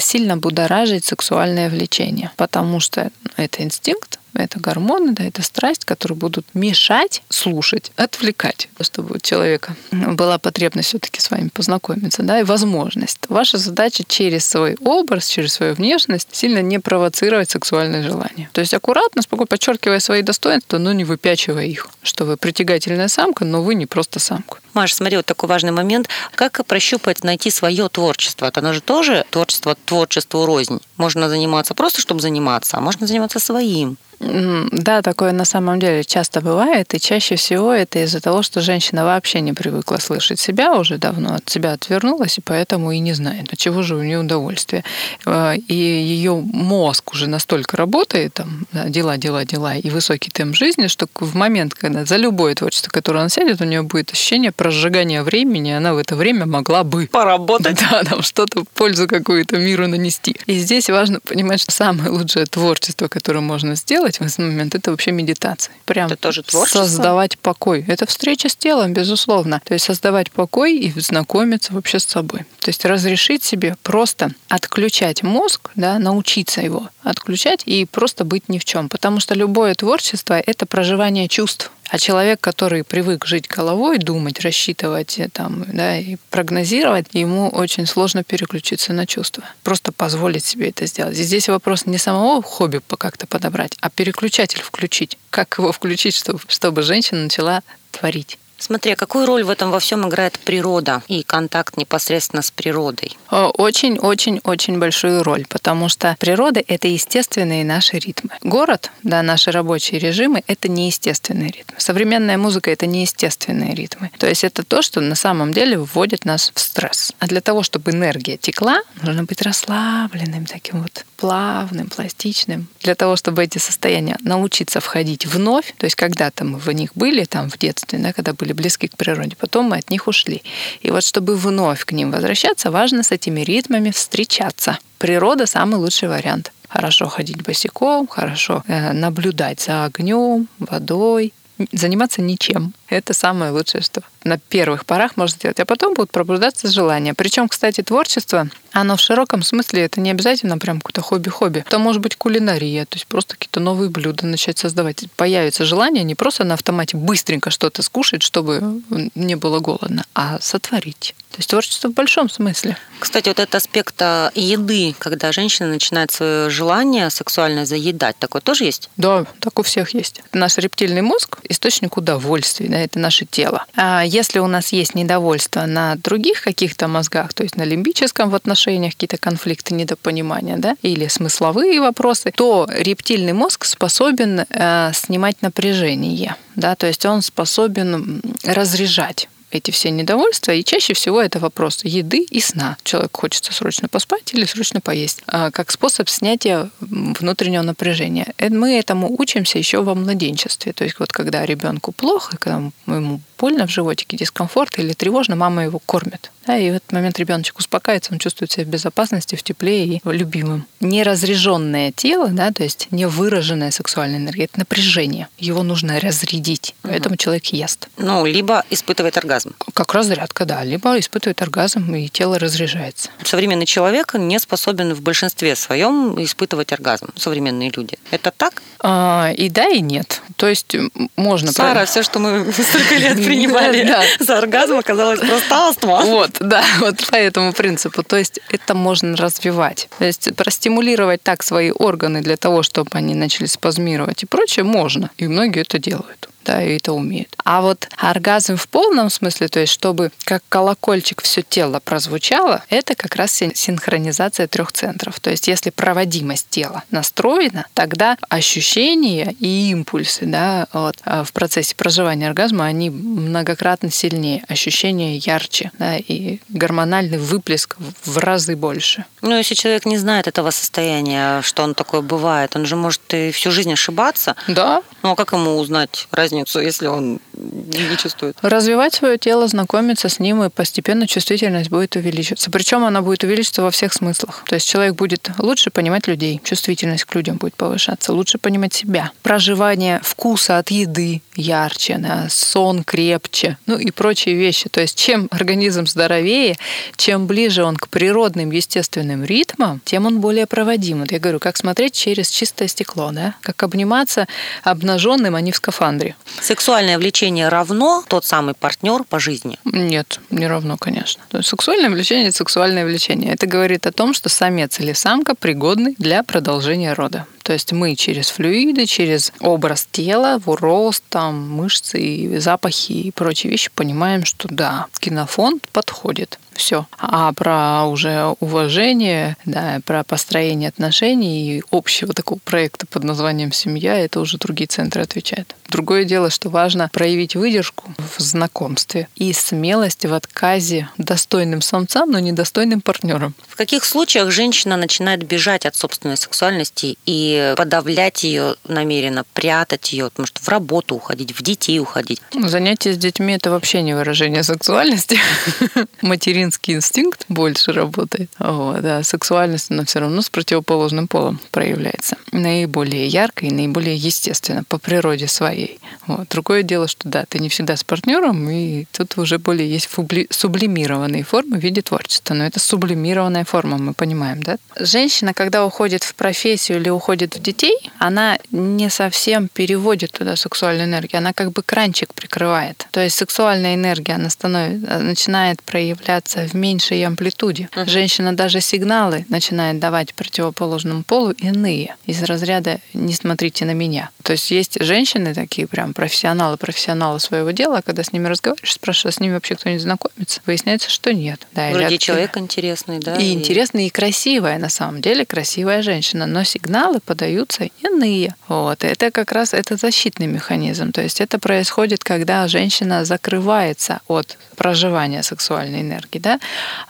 сильно 0.00 0.36
будоражить 0.36 1.04
сексуальное 1.04 1.68
влечение, 1.68 2.30
потому 2.36 2.78
что 2.78 3.10
это 3.36 3.62
инстинкт, 3.64 4.20
это 4.34 4.60
гормоны, 4.60 5.12
да, 5.12 5.24
это 5.24 5.42
страсть, 5.42 5.84
которые 5.84 6.16
будут 6.16 6.46
мешать 6.54 7.22
слушать, 7.28 7.92
отвлекать, 7.96 8.68
чтобы 8.80 9.16
у 9.16 9.18
человека 9.18 9.76
была 9.90 10.38
потребность 10.38 10.88
все-таки 10.88 11.20
с 11.20 11.30
вами 11.30 11.48
познакомиться, 11.48 12.22
да, 12.22 12.40
и 12.40 12.44
возможность. 12.44 13.18
Ваша 13.28 13.58
задача 13.58 14.04
через 14.06 14.46
свой 14.46 14.76
образ, 14.80 15.28
через 15.28 15.54
свою 15.54 15.74
внешность 15.74 16.28
сильно 16.32 16.60
не 16.60 16.78
провоцировать 16.78 17.50
сексуальное 17.50 18.02
желание. 18.02 18.48
То 18.52 18.60
есть 18.60 18.74
аккуратно, 18.74 19.22
спокойно 19.22 19.46
подчеркивая 19.46 20.00
свои 20.00 20.22
достоинства, 20.22 20.78
но 20.78 20.92
не 20.92 21.04
выпячивая 21.04 21.64
их, 21.64 21.88
что 22.02 22.24
вы 22.24 22.36
притягательная 22.36 23.08
самка, 23.08 23.44
но 23.44 23.62
вы 23.62 23.74
не 23.74 23.86
просто 23.86 24.18
самка. 24.18 24.58
Маша, 24.74 24.94
смотри, 24.94 25.16
вот 25.16 25.26
такой 25.26 25.48
важный 25.48 25.72
момент. 25.72 26.08
Как 26.34 26.64
прощупать, 26.66 27.24
найти 27.24 27.50
свое 27.50 27.88
творчество? 27.88 28.46
Это 28.46 28.60
оно 28.60 28.72
же 28.72 28.80
тоже 28.80 29.24
творчество, 29.30 29.76
творчеству 29.84 30.46
рознь. 30.46 30.80
Можно 30.96 31.28
заниматься 31.28 31.74
просто, 31.74 32.00
чтобы 32.00 32.20
заниматься, 32.20 32.76
а 32.76 32.80
можно 32.80 33.06
заниматься 33.06 33.40
своим. 33.40 33.96
Да, 34.20 35.02
такое 35.02 35.32
на 35.32 35.44
самом 35.44 35.78
деле 35.78 36.02
часто 36.02 36.40
бывает, 36.40 36.92
и 36.92 37.00
чаще 37.00 37.36
всего 37.36 37.72
это 37.72 38.00
из-за 38.00 38.20
того, 38.20 38.42
что 38.42 38.60
женщина 38.60 39.04
вообще 39.04 39.40
не 39.40 39.52
привыкла 39.52 39.98
слышать 39.98 40.40
себя 40.40 40.74
уже 40.74 40.98
давно, 40.98 41.34
от 41.34 41.48
себя 41.48 41.72
отвернулась, 41.72 42.38
и 42.38 42.40
поэтому 42.40 42.90
и 42.90 42.98
не 42.98 43.12
знает, 43.12 43.52
от 43.52 43.58
чего 43.58 43.82
же 43.82 43.94
у 43.94 44.02
нее 44.02 44.18
удовольствие. 44.18 44.82
Э, 45.24 45.54
и 45.56 45.74
ее 45.74 46.34
мозг 46.34 47.12
уже 47.12 47.28
настолько 47.28 47.76
работает, 47.76 48.34
там, 48.34 48.66
дела, 48.72 49.16
дела, 49.18 49.44
дела, 49.44 49.76
и 49.76 49.88
высокий 49.90 50.30
темп 50.30 50.56
жизни, 50.56 50.88
что 50.88 51.06
в 51.14 51.36
момент, 51.36 51.74
когда 51.74 52.04
за 52.04 52.16
любое 52.16 52.54
творчество, 52.54 52.90
которое 52.90 53.20
она 53.20 53.28
сядет, 53.28 53.60
у 53.60 53.64
нее 53.64 53.82
будет 53.82 54.12
ощущение 54.12 54.50
прожигания 54.50 55.22
времени, 55.22 55.70
она 55.70 55.94
в 55.94 55.98
это 55.98 56.16
время 56.16 56.46
могла 56.46 56.82
бы 56.84 57.08
поработать. 57.10 57.78
Да, 57.90 58.02
там 58.02 58.22
что-то 58.22 58.64
пользу 58.74 59.06
какую-то 59.06 59.56
миру 59.56 59.86
нанести. 59.86 60.36
И 60.46 60.58
здесь 60.58 60.90
важно 60.90 61.20
понимать, 61.20 61.60
что 61.60 61.70
самое 61.70 62.10
лучшее 62.10 62.44
творчество, 62.46 63.08
которое 63.08 63.40
можно 63.40 63.76
сделать, 63.76 64.07
делать 64.08 64.18
в 64.18 64.22
этот 64.22 64.38
момент, 64.38 64.74
это 64.74 64.90
вообще 64.90 65.12
медитация. 65.12 65.74
Прям 65.84 66.06
это 66.06 66.16
тоже 66.16 66.42
творчество? 66.42 66.80
создавать 66.80 67.38
покой. 67.38 67.84
Это 67.88 68.06
встреча 68.06 68.48
с 68.48 68.56
телом, 68.56 68.92
безусловно. 68.92 69.60
То 69.64 69.74
есть 69.74 69.86
создавать 69.86 70.30
покой 70.30 70.76
и 70.78 71.00
знакомиться 71.00 71.72
вообще 71.72 71.98
с 71.98 72.04
собой. 72.04 72.40
То 72.60 72.70
есть 72.70 72.84
разрешить 72.84 73.44
себе 73.44 73.76
просто 73.82 74.30
отключать 74.48 75.22
мозг, 75.22 75.70
да, 75.74 75.98
научиться 75.98 76.60
его 76.60 76.88
отключать 77.02 77.62
и 77.64 77.86
просто 77.86 78.24
быть 78.24 78.48
ни 78.48 78.58
в 78.58 78.64
чем. 78.64 78.88
Потому 78.88 79.20
что 79.20 79.34
любое 79.34 79.74
творчество— 79.74 80.38
это 80.46 80.66
проживание 80.66 81.28
чувств. 81.28 81.70
А 81.88 81.98
человек, 81.98 82.40
который 82.40 82.84
привык 82.84 83.24
жить 83.24 83.48
головой, 83.48 83.98
думать, 83.98 84.40
рассчитывать 84.40 85.18
э, 85.18 85.28
там, 85.30 85.64
да, 85.72 85.96
и 85.96 86.16
прогнозировать, 86.30 87.06
ему 87.12 87.48
очень 87.48 87.86
сложно 87.86 88.22
переключиться 88.24 88.92
на 88.92 89.06
чувства. 89.06 89.44
Просто 89.62 89.90
позволить 89.90 90.44
себе 90.44 90.68
это 90.68 90.86
сделать. 90.86 91.18
И 91.18 91.22
здесь 91.22 91.48
вопрос 91.48 91.86
не 91.86 91.96
самого 91.96 92.42
хобби 92.42 92.80
как-то 92.98 93.26
подобрать, 93.26 93.76
а 93.80 93.88
переключатель 93.88 94.60
включить. 94.60 95.16
Как 95.30 95.56
его 95.58 95.72
включить, 95.72 96.14
чтобы, 96.14 96.40
чтобы 96.48 96.82
женщина 96.82 97.22
начала 97.22 97.62
творить. 97.90 98.38
Смотри, 98.58 98.92
а 98.92 98.96
какую 98.96 99.26
роль 99.26 99.44
в 99.44 99.50
этом 99.50 99.70
во 99.70 99.78
всем 99.78 100.06
играет 100.08 100.38
природа 100.38 101.02
и 101.08 101.22
контакт 101.22 101.76
непосредственно 101.76 102.42
с 102.42 102.50
природой? 102.50 103.16
Очень-очень-очень 103.30 104.78
большую 104.78 105.22
роль, 105.22 105.46
потому 105.48 105.88
что 105.88 106.16
природа— 106.18 106.62
это 106.66 106.88
естественные 106.88 107.64
наши 107.64 107.98
ритмы. 107.98 108.30
Город, 108.42 108.90
да, 109.02 109.22
наши 109.22 109.50
рабочие 109.50 110.00
режимы— 110.00 110.42
это 110.46 110.68
неестественные 110.68 111.50
ритмы. 111.50 111.78
Современная 111.78 112.36
музыка— 112.36 112.70
это 112.72 112.86
неестественные 112.86 113.74
ритмы. 113.74 114.10
То 114.18 114.28
есть 114.28 114.44
это 114.44 114.64
то, 114.64 114.82
что 114.82 115.00
на 115.00 115.14
самом 115.14 115.52
деле 115.52 115.78
вводит 115.78 116.24
нас 116.24 116.50
в 116.54 116.60
стресс. 116.60 117.12
А 117.20 117.26
для 117.26 117.40
того, 117.40 117.62
чтобы 117.62 117.92
энергия 117.92 118.36
текла, 118.36 118.82
нужно 119.02 119.24
быть 119.24 119.40
расслабленным, 119.40 120.46
таким 120.46 120.82
вот 120.82 121.04
плавным, 121.16 121.88
пластичным. 121.88 122.68
Для 122.80 122.94
того, 122.94 123.16
чтобы 123.16 123.42
эти 123.44 123.58
состояния 123.58 124.16
научиться 124.20 124.80
входить 124.80 125.26
вновь, 125.26 125.74
то 125.76 125.84
есть 125.84 125.96
когда-то 125.96 126.44
мы 126.44 126.58
в 126.58 126.68
них 126.72 126.90
были, 126.94 127.24
там 127.24 127.50
в 127.50 127.58
детстве, 127.58 127.98
да, 127.98 128.12
когда 128.12 128.32
были 128.32 128.47
были 128.48 128.52
близки 128.54 128.88
к 128.88 128.96
природе, 128.96 129.36
потом 129.36 129.66
мы 129.66 129.76
от 129.78 129.90
них 129.90 130.08
ушли. 130.08 130.42
И 130.80 130.90
вот 130.90 131.04
чтобы 131.04 131.36
вновь 131.36 131.84
к 131.84 131.92
ним 131.92 132.10
возвращаться, 132.10 132.70
важно 132.70 133.02
с 133.02 133.12
этими 133.12 133.40
ритмами 133.40 133.90
встречаться. 133.90 134.78
Природа 134.98 135.46
самый 135.46 135.76
лучший 135.76 136.08
вариант. 136.08 136.52
Хорошо 136.68 137.08
ходить 137.08 137.42
босиком, 137.42 138.06
хорошо 138.06 138.62
э, 138.66 138.92
наблюдать 138.92 139.60
за 139.60 139.84
огнем, 139.84 140.48
водой, 140.58 141.32
заниматься 141.72 142.22
ничем. 142.22 142.72
Это 142.88 143.14
самое 143.14 143.50
лучшее, 143.50 143.82
что 143.82 144.02
на 144.24 144.38
первых 144.38 144.84
порах 144.84 145.16
можно 145.16 145.36
сделать. 145.36 145.60
А 145.60 145.64
потом 145.64 145.94
будут 145.94 146.10
пробуждаться 146.10 146.70
желания. 146.70 147.14
Причем, 147.14 147.48
кстати, 147.48 147.82
творчество, 147.82 148.48
оно 148.80 148.96
в 148.96 149.00
широком 149.00 149.42
смысле, 149.42 149.84
это 149.84 150.00
не 150.00 150.10
обязательно 150.10 150.58
прям 150.58 150.80
какое-то 150.80 151.00
хобби-хобби. 151.00 151.64
Это 151.66 151.78
может 151.78 152.00
быть 152.02 152.16
кулинария, 152.16 152.84
то 152.84 152.96
есть 152.96 153.06
просто 153.06 153.34
какие-то 153.34 153.60
новые 153.60 153.90
блюда 153.90 154.26
начать 154.26 154.58
создавать. 154.58 155.04
Появится 155.16 155.64
желание 155.64 156.04
не 156.04 156.14
просто 156.14 156.44
на 156.44 156.54
автомате 156.54 156.96
быстренько 156.96 157.50
что-то 157.50 157.82
скушать, 157.82 158.22
чтобы 158.22 158.82
не 159.14 159.36
было 159.36 159.60
голодно, 159.60 160.04
а 160.14 160.38
сотворить. 160.40 161.14
То 161.30 161.40
есть 161.40 161.50
творчество 161.50 161.88
в 161.88 161.92
большом 161.92 162.28
смысле. 162.30 162.76
Кстати, 162.98 163.28
вот 163.28 163.38
этот 163.38 163.54
аспект 163.54 163.94
а, 164.00 164.32
еды, 164.34 164.94
когда 164.98 165.30
женщина 165.30 165.68
начинает 165.68 166.10
свое 166.10 166.50
желание 166.50 167.10
сексуально 167.10 167.64
заедать, 167.64 168.18
такое 168.18 168.42
тоже 168.42 168.64
есть? 168.64 168.90
Да, 168.96 169.24
так 169.38 169.58
у 169.58 169.62
всех 169.62 169.94
есть. 169.94 170.22
Наш 170.32 170.56
рептильный 170.58 171.02
мозг– 171.02 171.38
источник 171.48 171.96
удовольствия, 171.96 172.68
да, 172.68 172.78
это 172.78 172.98
наше 172.98 173.24
тело. 173.24 173.66
А 173.76 174.02
если 174.04 174.40
у 174.40 174.48
нас 174.48 174.72
есть 174.72 174.96
недовольство 174.96 175.64
на 175.66 175.94
других 175.96 176.42
каких-то 176.42 176.88
мозгах, 176.88 177.32
то 177.34 177.44
есть 177.44 177.56
на 177.56 177.62
лимбическом 177.62 178.30
в 178.30 178.34
отношениях 178.68 178.92
какие-то 178.92 179.16
конфликты, 179.18 179.74
недопонимания, 179.74 180.56
да, 180.56 180.76
или 180.82 181.08
смысловые 181.08 181.80
вопросы, 181.80 182.30
то 182.34 182.66
рептильный 182.70 183.32
мозг 183.32 183.64
способен 183.64 184.40
э, 184.48 184.92
снимать 184.94 185.42
напряжение, 185.42 186.36
да, 186.56 186.74
то 186.74 186.86
есть 186.86 187.06
он 187.06 187.22
способен 187.22 188.20
разряжать 188.44 189.28
эти 189.50 189.70
все 189.70 189.90
недовольства, 189.90 190.52
и 190.52 190.62
чаще 190.62 190.92
всего 190.92 191.22
это 191.22 191.38
вопрос 191.38 191.84
еды 191.84 192.26
и 192.30 192.40
сна. 192.40 192.76
Человек 192.82 193.16
хочется 193.16 193.52
срочно 193.54 193.88
поспать 193.88 194.34
или 194.34 194.44
срочно 194.44 194.80
поесть, 194.80 195.22
а 195.26 195.50
как 195.50 195.70
способ 195.70 196.08
снятия 196.08 196.68
внутреннего 196.80 197.62
напряжения. 197.62 198.26
Э, 198.36 198.50
мы 198.50 198.78
этому 198.78 199.08
учимся 199.18 199.58
еще 199.58 199.82
во 199.82 199.94
младенчестве. 199.94 200.72
То 200.72 200.84
есть 200.84 200.98
вот 200.98 201.12
когда 201.12 201.46
ребенку 201.46 201.92
плохо, 201.92 202.36
когда 202.38 202.70
ему 202.86 203.20
больно 203.38 203.66
в 203.66 203.70
животике, 203.70 204.16
дискомфорт 204.16 204.78
или 204.78 204.92
тревожно, 204.92 205.36
мама 205.36 205.64
его 205.64 205.78
кормит. 205.78 206.30
Да, 206.48 206.56
и 206.56 206.70
в 206.70 206.76
этот 206.76 206.92
момент 206.92 207.18
ребеночек 207.18 207.58
успокаивается, 207.58 208.10
он 208.14 208.18
чувствует 208.18 208.50
себя 208.50 208.64
в 208.64 208.68
безопасности, 208.68 209.36
в 209.36 209.42
тепле 209.42 209.84
и 209.84 210.00
любимым. 210.02 210.66
Неразряженное 210.80 211.92
тело, 211.92 212.28
да, 212.28 212.50
то 212.52 212.62
есть 212.62 212.88
невыраженная 212.90 213.70
сексуальная 213.70 214.18
энергия, 214.18 214.44
это 214.44 214.60
напряжение. 214.60 215.28
Его 215.36 215.62
нужно 215.62 216.00
разрядить. 216.00 216.74
Поэтому 216.80 217.16
угу. 217.16 217.18
человек 217.18 217.44
ест. 217.48 217.88
Ну, 217.98 218.24
либо 218.24 218.64
испытывает 218.70 219.18
оргазм. 219.18 219.54
Как 219.74 219.92
разрядка, 219.92 220.46
да. 220.46 220.64
Либо 220.64 220.98
испытывает 220.98 221.42
оргазм, 221.42 221.94
и 221.94 222.08
тело 222.08 222.38
разряжается. 222.38 223.10
Современный 223.24 223.66
человек 223.66 224.14
не 224.14 224.38
способен 224.38 224.94
в 224.94 225.02
большинстве 225.02 225.54
своем 225.54 226.14
испытывать 226.24 226.72
оргазм. 226.72 227.08
Современные 227.14 227.70
люди. 227.76 227.98
Это 228.10 228.30
так? 228.34 228.62
А, 228.80 229.32
и 229.36 229.50
да, 229.50 229.68
и 229.68 229.82
нет. 229.82 230.22
То 230.36 230.48
есть 230.48 230.74
можно... 231.16 231.52
Сара, 231.52 231.84
все, 231.84 232.02
что 232.02 232.18
мы 232.20 232.50
столько 232.52 232.94
лет 232.94 233.16
принимали 233.22 233.86
за 234.18 234.38
оргазм, 234.38 234.78
оказалось 234.78 235.20
просто. 235.20 236.06
Вот, 236.06 236.37
да, 236.40 236.64
вот 236.80 237.06
по 237.10 237.16
этому 237.16 237.52
принципу. 237.52 238.02
То 238.02 238.16
есть 238.16 238.40
это 238.50 238.74
можно 238.74 239.16
развивать. 239.16 239.88
То 239.98 240.04
есть 240.04 240.34
простимулировать 240.36 241.22
так 241.22 241.42
свои 241.42 241.70
органы 241.70 242.22
для 242.22 242.36
того, 242.36 242.62
чтобы 242.62 242.90
они 242.92 243.14
начали 243.14 243.46
спазмировать 243.46 244.22
и 244.22 244.26
прочее, 244.26 244.64
можно. 244.64 245.10
И 245.18 245.26
многие 245.26 245.62
это 245.62 245.78
делают 245.78 246.28
да, 246.48 246.62
и 246.62 246.76
это 246.76 246.94
умеют. 246.94 247.28
А 247.44 247.60
вот 247.60 247.88
оргазм 247.98 248.56
в 248.56 248.68
полном 248.68 249.10
смысле, 249.10 249.48
то 249.48 249.60
есть 249.60 249.72
чтобы 249.72 250.10
как 250.24 250.42
колокольчик 250.48 251.22
все 251.22 251.42
тело 251.42 251.78
прозвучало, 251.78 252.64
это 252.70 252.94
как 252.94 253.16
раз 253.16 253.32
синхронизация 253.32 254.48
трех 254.48 254.72
центров. 254.72 255.20
То 255.20 255.30
есть 255.30 255.46
если 255.46 255.68
проводимость 255.68 256.48
тела 256.48 256.84
настроена, 256.90 257.66
тогда 257.74 258.16
ощущения 258.30 259.34
и 259.38 259.70
импульсы 259.70 260.24
да, 260.24 260.66
вот, 260.72 260.96
а 261.04 261.22
в 261.22 261.32
процессе 261.32 261.74
проживания 261.74 262.28
оргазма, 262.28 262.64
они 262.64 262.88
многократно 262.88 263.90
сильнее, 263.90 264.42
ощущения 264.48 265.18
ярче, 265.18 265.70
да, 265.78 265.96
и 265.98 266.38
гормональный 266.48 267.18
выплеск 267.18 267.76
в 268.04 268.16
разы 268.16 268.56
больше. 268.56 269.04
Ну, 269.20 269.36
если 269.36 269.54
человек 269.54 269.84
не 269.84 269.98
знает 269.98 270.26
этого 270.26 270.50
состояния, 270.50 271.42
что 271.42 271.62
он 271.62 271.74
такое 271.74 272.00
бывает, 272.00 272.56
он 272.56 272.64
же 272.64 272.76
может 272.76 273.02
и 273.12 273.32
всю 273.32 273.50
жизнь 273.50 273.72
ошибаться. 273.72 274.34
Да. 274.46 274.82
Ну, 275.02 275.10
а 275.10 275.14
как 275.14 275.32
ему 275.32 275.58
узнать 275.58 276.08
разницу? 276.10 276.37
Разницу, 276.38 276.60
если 276.60 276.86
он 276.86 277.20
не 277.34 277.96
чувствует? 277.96 278.36
Развивать 278.42 278.94
свое 278.94 279.18
тело, 279.18 279.48
знакомиться 279.48 280.08
с 280.08 280.18
ним, 280.18 280.42
и 280.42 280.50
постепенно 280.50 281.06
чувствительность 281.06 281.70
будет 281.70 281.96
увеличиваться. 281.96 282.50
Причем 282.50 282.84
она 282.84 283.02
будет 283.02 283.24
увеличиваться 283.24 283.62
во 283.62 283.70
всех 283.70 283.92
смыслах. 283.92 284.44
То 284.46 284.54
есть 284.54 284.68
человек 284.68 284.94
будет 284.94 285.30
лучше 285.38 285.70
понимать 285.70 286.06
людей, 286.06 286.40
чувствительность 286.44 287.04
к 287.04 287.14
людям 287.14 287.36
будет 287.36 287.54
повышаться, 287.54 288.12
лучше 288.12 288.38
понимать 288.38 288.74
себя. 288.74 289.10
Проживание 289.22 290.00
вкуса 290.02 290.58
от 290.58 290.70
еды 290.70 291.22
ярче, 291.34 291.98
да, 291.98 292.26
сон 292.28 292.84
крепче, 292.84 293.56
ну 293.66 293.78
и 293.78 293.90
прочие 293.90 294.34
вещи. 294.34 294.68
То 294.68 294.80
есть 294.80 294.98
чем 294.98 295.28
организм 295.30 295.86
здоровее, 295.86 296.56
чем 296.96 297.26
ближе 297.26 297.64
он 297.64 297.76
к 297.76 297.88
природным 297.88 298.50
естественным 298.50 299.24
ритмам, 299.24 299.80
тем 299.84 300.06
он 300.06 300.20
более 300.20 300.46
проводим. 300.46 301.00
Вот 301.00 301.12
я 301.12 301.18
говорю, 301.18 301.38
как 301.38 301.56
смотреть 301.56 301.94
через 301.94 302.28
чистое 302.30 302.68
стекло, 302.68 303.10
да? 303.12 303.34
как 303.42 303.62
обниматься 303.62 304.26
обнаженным, 304.62 305.34
а 305.34 305.40
не 305.40 305.52
в 305.52 305.56
скафандре. 305.56 306.16
Сексуальное 306.40 306.98
влечение 306.98 307.48
равно 307.48 308.04
тот 308.08 308.24
самый 308.24 308.54
партнер 308.54 309.04
по 309.04 309.18
жизни? 309.18 309.58
Нет, 309.64 310.20
не 310.30 310.46
равно, 310.46 310.76
конечно. 310.76 311.22
Сексуальное 311.42 311.90
влечение– 311.90 312.28
это 312.28 312.38
сексуальное 312.38 312.84
влечение. 312.84 313.32
Это 313.32 313.46
говорит 313.46 313.86
о 313.86 313.92
том, 313.92 314.14
что 314.14 314.28
самец 314.28 314.78
или 314.80 314.92
самка 314.92 315.34
пригодны 315.34 315.94
для 315.98 316.22
продолжения 316.22 316.92
рода. 316.92 317.26
То 317.42 317.52
есть 317.52 317.72
мы 317.72 317.96
через 317.96 318.28
флюиды, 318.30 318.86
через 318.86 319.32
образ 319.40 319.88
тела, 319.90 320.40
рост, 320.44 321.02
там, 321.08 321.50
мышцы, 321.50 321.98
и 321.98 322.38
запахи 322.38 322.92
и 322.92 323.10
прочие 323.10 323.50
вещи 323.50 323.70
понимаем, 323.74 324.24
что 324.24 324.48
да, 324.48 324.86
кинофонд 325.00 325.66
подходит 325.72 326.38
все. 326.58 326.86
А 326.98 327.32
про 327.32 327.84
уже 327.86 328.34
уважение, 328.40 329.36
да, 329.44 329.80
про 329.86 330.04
построение 330.04 330.68
отношений 330.68 331.58
и 331.58 331.62
общего 331.70 332.12
такого 332.12 332.38
проекта 332.38 332.86
под 332.86 333.04
названием 333.04 333.52
«Семья» 333.52 333.98
это 333.98 334.20
уже 334.20 334.38
другие 334.38 334.66
центры 334.66 335.02
отвечают. 335.02 335.54
Другое 335.68 336.04
дело, 336.04 336.30
что 336.30 336.48
важно 336.48 336.88
проявить 336.92 337.36
выдержку 337.36 337.92
в 338.16 338.20
знакомстве 338.20 339.08
и 339.16 339.32
смелость 339.32 340.06
в 340.06 340.14
отказе 340.14 340.88
достойным 340.96 341.60
самцам, 341.60 342.10
но 342.10 342.18
недостойным 342.18 342.80
партнерам. 342.80 343.34
В 343.46 343.56
каких 343.56 343.84
случаях 343.84 344.30
женщина 344.30 344.76
начинает 344.76 345.24
бежать 345.24 345.66
от 345.66 345.76
собственной 345.76 346.16
сексуальности 346.16 346.96
и 347.04 347.54
подавлять 347.56 348.24
ее 348.24 348.56
намеренно, 348.66 349.24
прятать 349.34 349.92
ее, 349.92 350.10
может, 350.16 350.38
в 350.38 350.48
работу 350.48 350.94
уходить, 350.94 351.38
в 351.38 351.42
детей 351.42 351.78
уходить? 351.78 352.20
Занятия 352.32 352.94
с 352.94 352.98
детьми 352.98 353.34
это 353.34 353.50
вообще 353.50 353.82
не 353.82 353.94
выражение 353.94 354.42
сексуальности. 354.42 355.18
Материн 356.02 356.47
материнский 356.48 356.74
инстинкт 356.74 357.24
больше 357.28 357.72
работает. 357.72 358.30
Вот, 358.38 358.84
а 358.84 359.02
сексуальность, 359.02 359.70
она 359.70 359.84
все 359.84 360.00
равно 360.00 360.22
с 360.22 360.30
противоположным 360.30 361.08
полом 361.08 361.40
проявляется. 361.50 362.16
Наиболее 362.32 363.06
ярко 363.06 363.46
и 363.46 363.50
наиболее 363.50 363.96
естественно, 363.96 364.64
по 364.64 364.78
природе 364.78 365.28
своей. 365.28 365.78
Вот. 366.06 366.28
Другое 366.28 366.62
дело, 366.62 366.88
что 366.88 367.08
да, 367.08 367.24
ты 367.28 367.38
не 367.38 367.48
всегда 367.48 367.76
с 367.76 367.84
партнером, 367.84 368.48
и 368.50 368.86
тут 368.92 369.18
уже 369.18 369.38
более 369.38 369.70
есть 369.70 369.88
сублимированные 370.30 371.24
формы 371.24 371.58
в 371.58 371.62
виде 371.62 371.82
творчества. 371.82 372.34
Но 372.34 372.44
это 372.44 372.60
сублимированная 372.60 373.44
форма, 373.44 373.78
мы 373.78 373.92
понимаем, 373.92 374.42
да? 374.42 374.56
Женщина, 374.76 375.34
когда 375.34 375.64
уходит 375.64 376.04
в 376.04 376.14
профессию 376.14 376.78
или 376.80 376.88
уходит 376.88 377.36
в 377.36 377.42
детей, 377.42 377.76
она 377.98 378.38
не 378.50 378.90
совсем 378.90 379.48
переводит 379.48 380.12
туда 380.12 380.36
сексуальную 380.36 380.86
энергию, 380.86 381.18
она 381.18 381.32
как 381.32 381.52
бы 381.52 381.62
кранчик 381.62 382.14
прикрывает. 382.14 382.86
То 382.90 383.00
есть 383.00 383.16
сексуальная 383.16 383.74
энергия, 383.74 384.14
она 384.14 384.30
становится, 384.30 384.98
начинает 384.98 385.62
проявляться 385.62 386.37
в 386.46 386.54
меньшей 386.54 387.04
амплитуде. 387.04 387.68
Uh-huh. 387.72 387.88
Женщина 387.88 388.34
даже 388.34 388.60
сигналы 388.60 389.26
начинает 389.28 389.78
давать 389.78 390.14
противоположному 390.14 391.02
полу 391.02 391.32
иные, 391.32 391.96
из 392.06 392.22
разряда 392.22 392.80
«не 392.94 393.14
смотрите 393.14 393.64
на 393.64 393.72
меня». 393.72 394.10
То 394.22 394.32
есть 394.32 394.50
есть 394.50 394.82
женщины 394.82 395.32
такие 395.34 395.66
прям 395.66 395.94
профессионалы, 395.94 396.58
профессионалы 396.58 397.18
своего 397.18 397.50
дела, 397.50 397.80
когда 397.84 398.04
с 398.04 398.12
ними 398.12 398.28
разговариваешь, 398.28 398.74
спрашиваешь, 398.74 399.16
с 399.16 399.20
ними 399.20 399.32
вообще 399.32 399.54
кто-нибудь 399.54 399.82
знакомится, 399.82 400.42
выясняется, 400.44 400.90
что 400.90 401.14
нет. 401.14 401.46
Да, 401.54 401.70
Вроде 401.70 401.86
или 401.86 401.96
человек 401.96 402.36
интересный, 402.36 402.98
да? 402.98 403.16
И, 403.16 403.24
и 403.24 403.32
интересный, 403.32 403.86
и 403.86 403.90
красивая, 403.90 404.58
на 404.58 404.68
самом 404.68 405.00
деле, 405.00 405.24
красивая 405.24 405.80
женщина, 405.80 406.26
но 406.26 406.44
сигналы 406.44 407.00
подаются 407.00 407.70
иные. 407.82 408.34
Вот. 408.48 408.84
Это 408.84 409.10
как 409.10 409.32
раз 409.32 409.54
это 409.54 409.76
защитный 409.76 410.26
механизм. 410.26 410.92
То 410.92 411.00
есть 411.00 411.22
это 411.22 411.38
происходит, 411.38 412.04
когда 412.04 412.46
женщина 412.48 413.06
закрывается 413.06 414.00
от 414.08 414.36
проживания 414.56 415.22
сексуальной 415.22 415.80
энергии. 415.80 416.18
Да? 416.18 416.27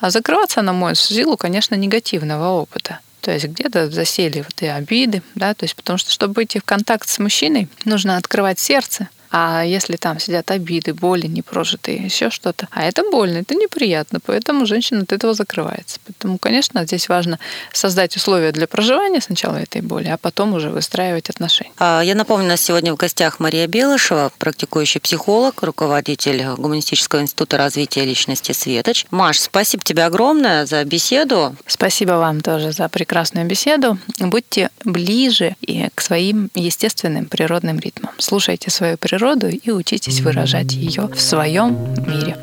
А 0.00 0.10
закрываться 0.10 0.60
она 0.60 0.72
может 0.72 0.98
в 0.98 1.08
силу, 1.08 1.36
конечно, 1.36 1.74
негативного 1.74 2.48
опыта. 2.48 3.00
То 3.20 3.32
есть 3.32 3.46
где-то 3.46 3.90
засели 3.90 4.38
вот 4.40 4.62
и 4.62 4.66
обиды, 4.66 5.22
да, 5.34 5.54
то 5.54 5.64
есть 5.64 5.76
потому 5.76 5.98
что, 5.98 6.10
чтобы 6.10 6.34
выйти 6.34 6.58
в 6.58 6.64
контакт 6.64 7.08
с 7.08 7.18
мужчиной, 7.18 7.68
нужно 7.84 8.16
открывать 8.16 8.58
сердце, 8.58 9.08
а 9.30 9.62
если 9.62 9.96
там 9.96 10.18
сидят 10.18 10.50
обиды, 10.50 10.94
боли 10.94 11.26
непрожитые, 11.26 11.98
еще 11.98 12.30
что-то, 12.30 12.68
а 12.70 12.84
это 12.84 13.02
больно, 13.10 13.38
это 13.38 13.54
неприятно, 13.54 14.20
поэтому 14.24 14.66
женщина 14.66 15.02
от 15.02 15.12
этого 15.12 15.34
закрывается. 15.34 16.00
Поэтому, 16.06 16.38
конечно, 16.38 16.84
здесь 16.84 17.08
важно 17.08 17.38
создать 17.72 18.16
условия 18.16 18.52
для 18.52 18.66
проживания 18.66 19.20
сначала 19.20 19.56
этой 19.56 19.82
боли, 19.82 20.08
а 20.08 20.16
потом 20.16 20.54
уже 20.54 20.70
выстраивать 20.70 21.30
отношения. 21.30 21.72
А, 21.78 22.00
я 22.02 22.14
напомню, 22.14 22.46
у 22.46 22.48
нас 22.48 22.62
сегодня 22.62 22.92
в 22.92 22.96
гостях 22.96 23.40
Мария 23.40 23.66
Белышева, 23.66 24.32
практикующий 24.38 25.00
психолог, 25.00 25.62
руководитель 25.62 26.44
Гуманистического 26.56 27.20
института 27.20 27.58
развития 27.58 28.04
личности 28.04 28.52
Светоч. 28.52 29.04
Маш, 29.10 29.38
спасибо 29.40 29.82
тебе 29.82 30.04
огромное 30.04 30.66
за 30.66 30.84
беседу. 30.84 31.54
Спасибо 31.66 32.12
вам 32.12 32.40
тоже 32.40 32.72
за 32.72 32.88
прекрасную 32.88 33.46
беседу. 33.46 33.98
Будьте 34.18 34.70
ближе 34.84 35.56
и 35.60 35.88
к 35.94 36.00
своим 36.00 36.50
естественным 36.54 37.26
природным 37.26 37.78
ритмам. 37.78 38.12
Слушайте 38.18 38.70
свою 38.70 38.96
природу 38.96 39.17
природу 39.18 39.48
и 39.48 39.70
учитесь 39.72 40.20
выражать 40.20 40.74
ее 40.74 41.08
в 41.08 41.20
своем 41.20 41.76
мире. 42.06 42.36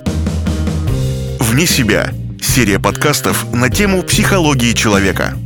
Вне 1.40 1.66
себя. 1.66 2.12
Серия 2.42 2.80
подкастов 2.80 3.46
на 3.54 3.70
тему 3.70 4.04
психологии 4.04 4.74
человека. 4.74 5.38